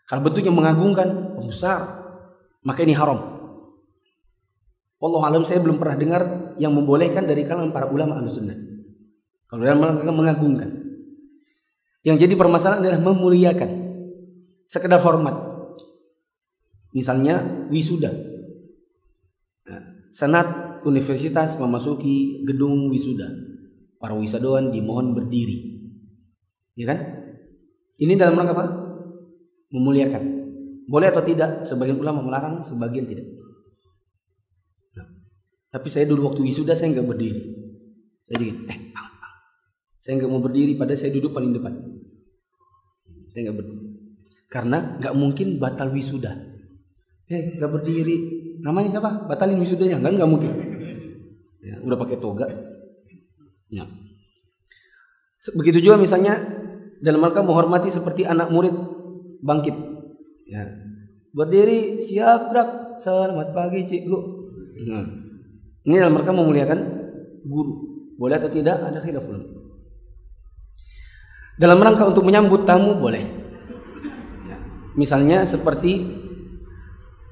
[0.09, 2.01] Kalau bentuknya mengagungkan, besar,
[2.65, 3.21] maka ini haram.
[5.01, 6.23] Allah alam saya belum pernah dengar
[6.57, 8.57] yang membolehkan dari kalangan para ulama al-sunnah.
[9.53, 10.71] Kalau dalam rangka mengagungkan.
[12.01, 13.71] Yang jadi permasalahan adalah memuliakan
[14.65, 15.37] sekedar hormat.
[16.97, 18.17] Misalnya wisuda.
[19.69, 23.50] Nah, senat universitas memasuki gedung wisuda.
[24.01, 25.77] Para wisatawan dimohon berdiri.
[26.73, 26.99] Ya kan?
[28.01, 28.67] Ini dalam rangka apa?
[29.77, 30.25] Memuliakan.
[30.89, 31.69] Boleh atau tidak?
[31.69, 33.29] Sebagian ulama melarang, sebagian tidak.
[34.97, 35.07] Nah,
[35.69, 37.43] tapi saya dulu waktu wisuda saya nggak berdiri.
[38.25, 39.35] Saya dingin, eh, bang, bang.
[40.01, 41.77] Saya nggak mau berdiri, pada saya duduk paling depan.
[43.31, 43.85] Saya nggak berdiri.
[44.49, 46.33] Karena nggak mungkin batal wisuda.
[47.31, 48.17] Eh, nggak berdiri.
[48.65, 49.29] Namanya siapa?
[49.29, 50.01] Batalin wisudanya?
[50.01, 50.53] Kan nggak mungkin.
[51.61, 52.49] Ya, udah pakai toga.
[53.71, 53.87] Ya.
[55.57, 56.37] Begitu juga misalnya
[57.01, 58.75] dalam rangka menghormati seperti anak murid
[59.41, 59.77] bangkit.
[60.51, 60.69] Ya.
[61.33, 63.01] Berdiri siap brak.
[63.01, 64.19] Selamat pagi cikgu.
[64.91, 65.07] Nah.
[65.89, 66.81] Ini dalam rangka memuliakan
[67.49, 67.73] guru.
[68.21, 68.85] Boleh atau tidak?
[68.85, 69.25] Ada khilaf
[71.57, 73.41] Dalam rangka untuk menyambut tamu boleh.
[74.99, 76.03] Misalnya seperti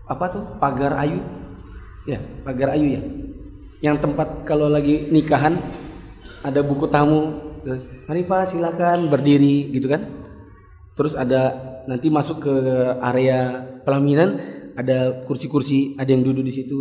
[0.08, 1.20] apa tuh pagar ayu,
[2.08, 2.16] ya
[2.46, 3.02] pagar ayu ya.
[3.84, 5.60] Yang tempat kalau lagi nikahan
[6.44, 7.34] ada buku tamu,
[7.66, 10.06] terus mari pak silakan berdiri gitu kan.
[10.94, 11.54] Terus ada
[11.86, 12.54] nanti masuk ke
[12.98, 16.78] area pelaminan ada kursi-kursi, ada yang duduk di situ.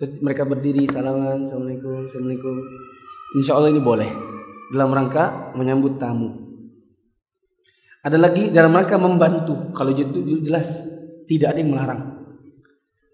[0.00, 2.56] Terus mereka berdiri salaman, assalamualaikum, assalamualaikum.
[3.36, 4.10] Insya Allah ini boleh
[4.72, 6.32] dalam rangka menyambut tamu.
[8.00, 9.72] Ada lagi dalam rangka membantu.
[9.76, 10.88] Kalau itu jelas
[11.28, 12.00] tidak ada yang melarang.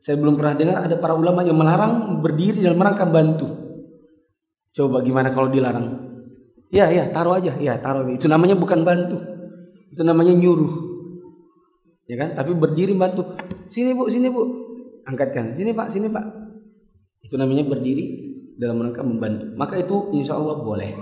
[0.03, 3.62] Saya belum pernah dengar ada para ulama yang melarang berdiri dalam rangka bantu.
[4.73, 6.13] Coba gimana kalau dilarang?
[6.73, 7.53] Ya, ya, taruh aja.
[7.61, 8.09] Ya, taruh.
[8.09, 9.21] Itu namanya bukan bantu.
[9.93, 10.73] Itu namanya nyuruh.
[12.09, 12.33] Ya kan?
[12.33, 13.37] Tapi berdiri bantu.
[13.69, 14.41] Sini, Bu, sini, Bu.
[15.05, 15.61] Angkatkan.
[15.61, 16.25] Sini, Pak, sini, Pak.
[17.29, 18.05] Itu namanya berdiri
[18.57, 19.53] dalam rangka membantu.
[19.61, 20.97] Maka itu insya Allah boleh.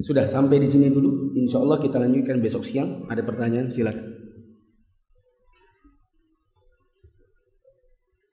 [0.00, 1.36] Sudah sampai di sini dulu.
[1.36, 3.04] Insya Allah kita lanjutkan besok siang.
[3.12, 4.08] Ada pertanyaan silakan.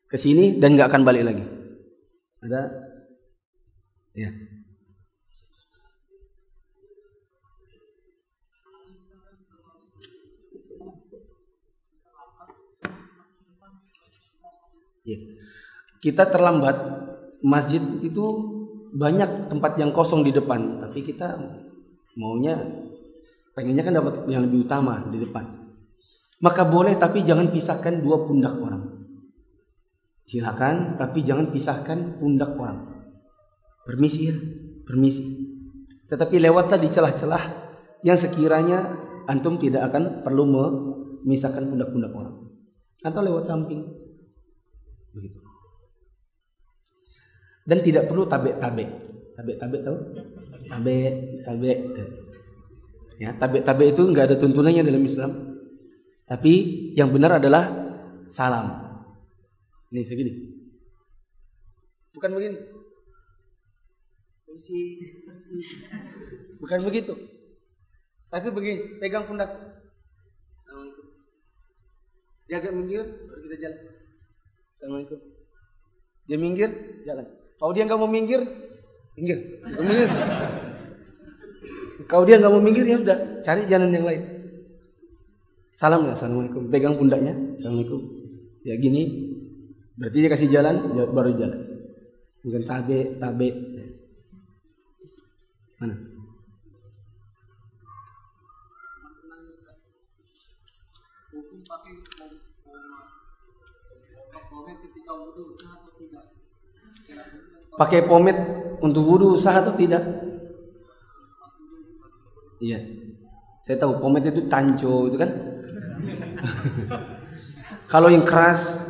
[0.10, 1.44] Ke sini dan nggak akan balik lagi.
[2.42, 2.89] Ada?
[4.20, 4.30] Ya.
[15.08, 15.20] Ya.
[16.04, 16.76] Kita terlambat
[17.40, 18.26] masjid itu
[18.92, 21.40] banyak tempat yang kosong di depan, tapi kita
[22.20, 22.60] maunya
[23.56, 25.48] pengennya kan dapat yang lebih utama di depan.
[26.44, 28.84] Maka boleh tapi jangan pisahkan dua pundak orang.
[30.28, 32.99] Silakan tapi jangan pisahkan pundak orang.
[33.90, 34.38] Permisi ya,
[34.86, 35.26] permisi.
[36.06, 37.44] Tetapi lewatlah di celah-celah
[38.06, 38.94] yang sekiranya
[39.26, 42.54] antum tidak akan perlu memisahkan pundak-pundak orang.
[43.02, 43.82] Atau lewat samping.
[45.18, 45.50] Begitu
[47.70, 48.86] dan tidak perlu tabe-tabe.
[49.38, 49.98] Tabe-tabe tahu?
[50.66, 50.98] Tabe,
[51.46, 51.72] tabe.
[53.22, 55.54] Ya, tabe-tabe itu enggak ada tuntunannya dalam Islam.
[56.26, 56.54] Tapi
[56.98, 57.70] yang benar adalah
[58.26, 58.90] salam.
[59.94, 60.34] Ini segini.
[62.18, 62.58] Bukan begini.
[66.60, 67.14] Bukan begitu.
[68.30, 69.50] Tapi begini, pegang pundak.
[70.58, 71.06] Assalamualaikum.
[72.50, 73.80] Dia agak minggir, baru kita jalan.
[74.74, 75.20] Assalamualaikum.
[76.30, 76.70] Dia minggir,
[77.06, 77.26] jalan.
[77.58, 78.42] Kalau dia nggak mau minggir,
[79.18, 79.40] minggir.
[79.66, 80.10] minggir.
[82.10, 84.24] Kalau dia nggak mau minggir ya sudah, cari jalan yang lain.
[85.74, 86.70] Salam ya, assalamualaikum.
[86.70, 88.02] Pegang pundaknya, assalamualaikum.
[88.68, 89.04] Ya gini,
[89.96, 91.60] berarti dia kasih jalan, ya baru jalan.
[92.44, 93.50] Bukan tabe, tabe.
[95.80, 95.96] Mana?
[107.80, 108.44] Pakai pomade
[108.84, 110.04] untuk wudhu sah atau tidak?
[112.60, 112.80] Iya.
[113.64, 115.32] Saya tahu pomade itu tanco itu kan.
[117.92, 118.84] Kalau yang keras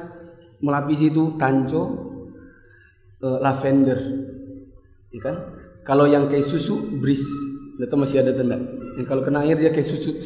[0.58, 1.82] melapisi itu tanco,
[3.22, 4.00] uh, lavender,
[5.14, 5.59] ya kan?
[5.90, 7.26] Kalau yang kayak susu, bris,
[7.82, 8.62] itu masih ada tanda.
[8.94, 10.22] Yang kalau kena air dia kayak susu.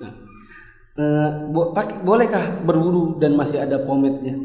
[0.00, 0.12] Nah,
[0.96, 1.76] uh, bo
[2.08, 4.40] bolehkah berwudu dan masih ada pomade-nya?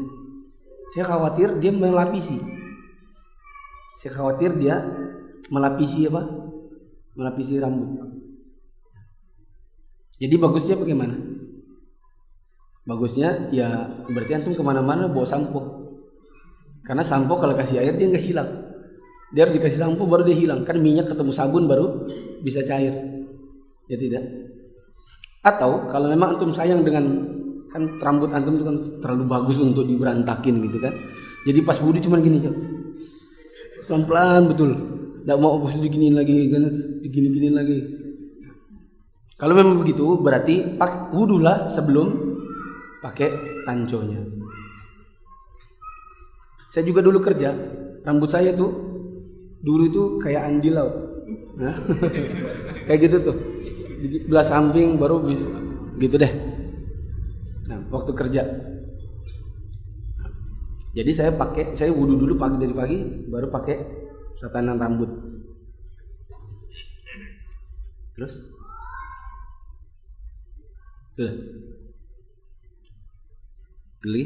[0.92, 2.36] Saya khawatir dia melapisi.
[4.04, 4.84] Saya khawatir dia
[5.48, 6.28] melapisi apa?
[7.16, 8.04] Melapisi rambut.
[10.20, 11.16] Jadi bagusnya bagaimana?
[12.84, 15.83] Bagusnya ya berarti antum ke mana-mana bawa sampo.
[16.84, 18.50] Karena sampo kalau kasih air dia nggak hilang.
[19.32, 20.62] Dia harus dikasih sampo baru dia hilang.
[20.68, 22.04] Kan minyak ketemu sabun baru
[22.44, 22.92] bisa cair.
[23.88, 24.24] Ya tidak.
[25.44, 27.04] Atau kalau memang antum sayang dengan
[27.72, 30.94] kan rambut antum itu kan terlalu bagus untuk diberantakin gitu kan.
[31.44, 32.54] Jadi pas wudhu cuma gini cok.
[33.88, 34.70] Pelan-pelan betul.
[35.24, 36.64] Tidak mau bos diginiin lagi kan,
[37.00, 37.78] digini-gini lagi.
[39.40, 42.12] Kalau memang begitu berarti pak wudhulah sebelum
[43.00, 43.28] pakai
[43.64, 44.43] tanconya.
[46.74, 47.54] Saya juga dulu kerja,
[48.02, 48.74] rambut saya tuh
[49.62, 50.90] dulu itu kayak andilau.
[51.54, 51.78] Nah,
[52.90, 53.36] kayak gitu tuh.
[54.02, 55.22] Di belah samping baru
[56.02, 56.32] gitu deh.
[57.70, 58.42] Nah, waktu kerja.
[60.98, 62.98] Jadi saya pakai, saya wudhu dulu pagi dari pagi,
[63.30, 63.76] baru pakai
[64.42, 65.10] tatanan rambut.
[68.18, 68.50] Terus?
[71.14, 71.34] Sudah.
[74.10, 74.24] Lagi?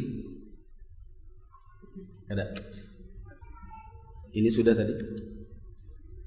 [2.29, 2.45] Ada.
[4.37, 4.93] Ini sudah tadi.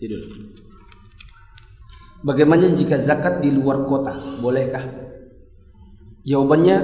[0.01, 0.21] Tidur.
[2.25, 4.41] Bagaimana jika zakat di luar kota?
[4.41, 4.81] Bolehkah?
[6.25, 6.77] Jawabannya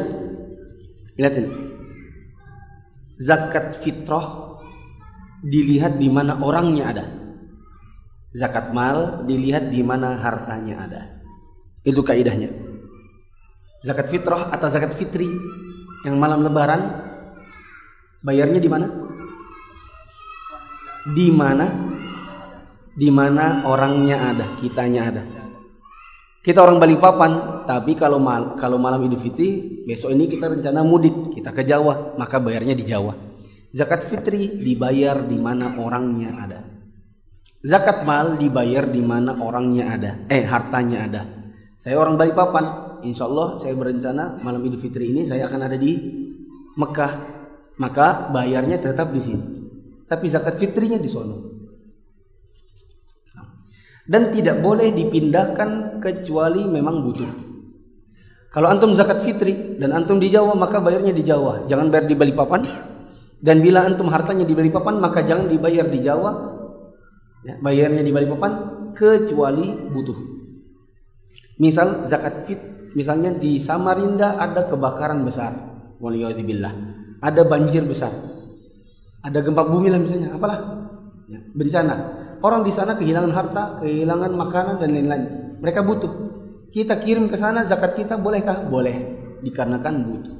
[1.17, 1.51] lihat ini.
[3.17, 4.57] Zakat fitrah
[5.41, 7.05] dilihat di mana orangnya ada.
[8.37, 11.01] Zakat mal dilihat di mana hartanya ada.
[11.81, 12.53] Itu kaidahnya.
[13.81, 15.29] Zakat fitrah atau zakat fitri
[16.05, 17.01] yang malam lebaran
[18.21, 19.06] bayarnya di mana?
[21.07, 21.67] Di mana?
[22.97, 25.23] Di mana orangnya ada, kitanya ada.
[26.43, 31.35] Kita orang Balikpapan, tapi kalau mal kalau malam Idul Fitri, besok ini kita rencana mudik,
[31.35, 33.13] kita ke Jawa, maka bayarnya di Jawa.
[33.67, 36.59] Zakat fitri dibayar di mana orangnya ada.
[37.61, 41.21] Zakat mal dibayar di mana orangnya ada, eh hartanya ada.
[41.75, 42.65] Saya orang Balikpapan,
[43.03, 45.93] insya Allah saya berencana malam Idul Fitri ini saya akan ada di
[46.79, 47.13] Mekah.
[47.77, 49.66] Maka bayarnya tetap di sini.
[50.07, 51.37] Tapi zakat fitrinya di sono.
[54.07, 57.27] Dan tidak boleh dipindahkan kecuali memang butuh.
[58.55, 62.15] Kalau antum zakat fitri dan antum di Jawa maka bayarnya di Jawa, jangan bayar di
[62.15, 62.63] Balikpapan.
[63.37, 66.31] Dan bila antum hartanya di Balikpapan maka jangan dibayar di Jawa.
[67.43, 68.51] Ya, bayarnya di Balikpapan
[68.95, 70.17] kecuali butuh.
[71.59, 72.61] Misal zakat fit
[72.97, 75.53] Misalnya di Samarinda ada kebakaran besar,
[76.01, 76.73] waliyadzubillah.
[77.21, 78.09] Ada banjir besar.
[79.27, 80.87] Ada gempa bumi lah misalnya, apalah?
[81.27, 81.95] Ya, bencana.
[82.39, 85.25] Orang di sana kehilangan harta, kehilangan makanan dan lain-lain.
[85.59, 86.11] Mereka butuh.
[86.71, 88.63] Kita kirim ke sana zakat kita bolehkah?
[88.71, 89.19] Boleh.
[89.43, 90.35] Dikarenakan butuh.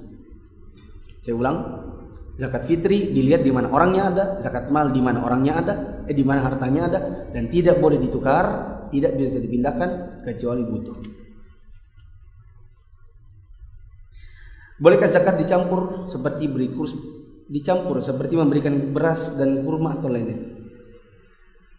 [1.20, 1.58] Saya ulang,
[2.40, 5.74] zakat fitri dilihat di mana orangnya ada, zakat mal di mana orangnya ada,
[6.08, 7.00] eh di mana hartanya ada
[7.36, 8.46] dan tidak boleh ditukar,
[8.88, 10.96] tidak bisa dipindahkan kecuali butuh.
[14.80, 16.94] Bolehkah zakat dicampur seperti beri kurs
[17.48, 20.38] dicampur seperti memberikan beras dan kurma atau lainnya?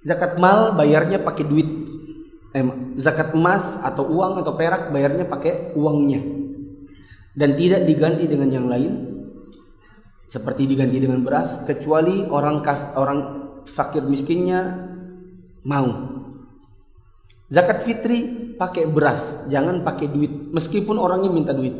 [0.05, 1.69] Zakat mal bayarnya pakai duit.
[2.57, 2.65] Eh,
[2.97, 6.25] zakat emas atau uang atau perak bayarnya pakai uangnya.
[7.37, 8.93] Dan tidak diganti dengan yang lain
[10.29, 13.21] seperti diganti dengan beras kecuali orang kaf, orang
[13.65, 14.89] fakir miskinnya
[15.65, 16.17] mau.
[17.49, 21.73] Zakat fitri pakai beras, jangan pakai duit meskipun orangnya minta duit.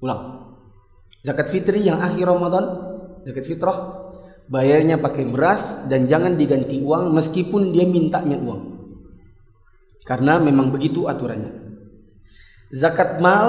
[0.00, 0.49] Ulang.
[1.20, 2.64] Zakat fitri yang akhir Ramadan,
[3.28, 3.78] zakat fitrah,
[4.48, 8.62] bayarnya pakai beras dan jangan diganti uang meskipun dia mintanya uang.
[10.08, 11.60] Karena memang begitu aturannya.
[12.72, 13.46] Zakat mal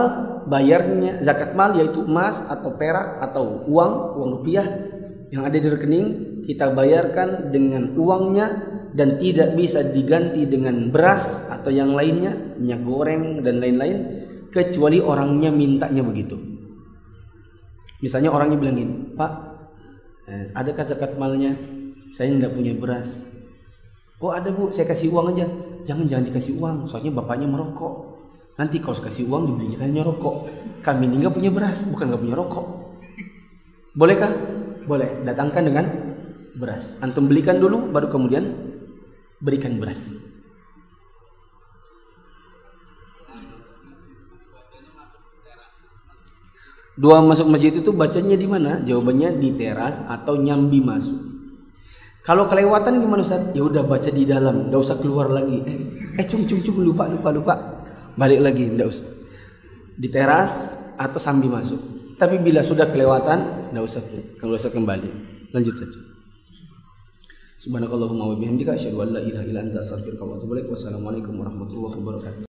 [0.49, 4.67] bayarnya zakat mal yaitu emas atau perak atau uang, uang rupiah
[5.31, 6.07] yang ada di rekening
[6.43, 8.47] kita bayarkan dengan uangnya
[8.91, 13.97] dan tidak bisa diganti dengan beras atau yang lainnya, minyak goreng dan lain-lain
[14.51, 16.35] kecuali orangnya mintanya begitu.
[18.01, 19.31] Misalnya orangnya bilang gini, Pak,
[20.57, 21.53] adakah zakat malnya?
[22.11, 23.29] Saya tidak punya beras.
[24.19, 25.47] Oh ada bu, saya kasih uang aja.
[25.87, 28.21] Jangan jangan dikasih uang, soalnya bapaknya merokok.
[28.59, 30.35] Nanti kau kasih uang dibelikannya rokok.
[30.85, 32.65] Kami ini nggak punya beras, bukan nggak punya rokok.
[33.97, 34.31] Bolehkah?
[34.85, 35.25] Boleh.
[35.25, 35.85] Datangkan dengan
[36.57, 37.01] beras.
[37.01, 38.43] Antum belikan dulu, baru kemudian
[39.41, 40.30] berikan beras.
[47.01, 48.77] Dua masuk masjid itu bacanya di mana?
[48.85, 51.17] Jawabannya di teras atau nyambi masuk.
[52.21, 53.41] Kalau kelewatan gimana Ustaz?
[53.57, 55.57] Ya udah baca di dalam, enggak usah keluar lagi.
[56.13, 57.55] Eh, cung cung cung lupa lupa lupa.
[58.13, 59.09] Balik lagi, enggak usah.
[59.97, 61.81] Di teras atau sambil masuk.
[62.21, 64.01] Tapi bila sudah kelewatan, enggak usah
[64.37, 65.09] enggak usah kembali.
[65.57, 65.97] Lanjut saja.
[67.65, 70.69] Subhanakallahumma wa bihamdika asyhadu an la ilaha illa anta astaghfiruka wa atubu ilaik.
[70.69, 72.45] Wassalamualaikum warahmatullahi wabarakatuh.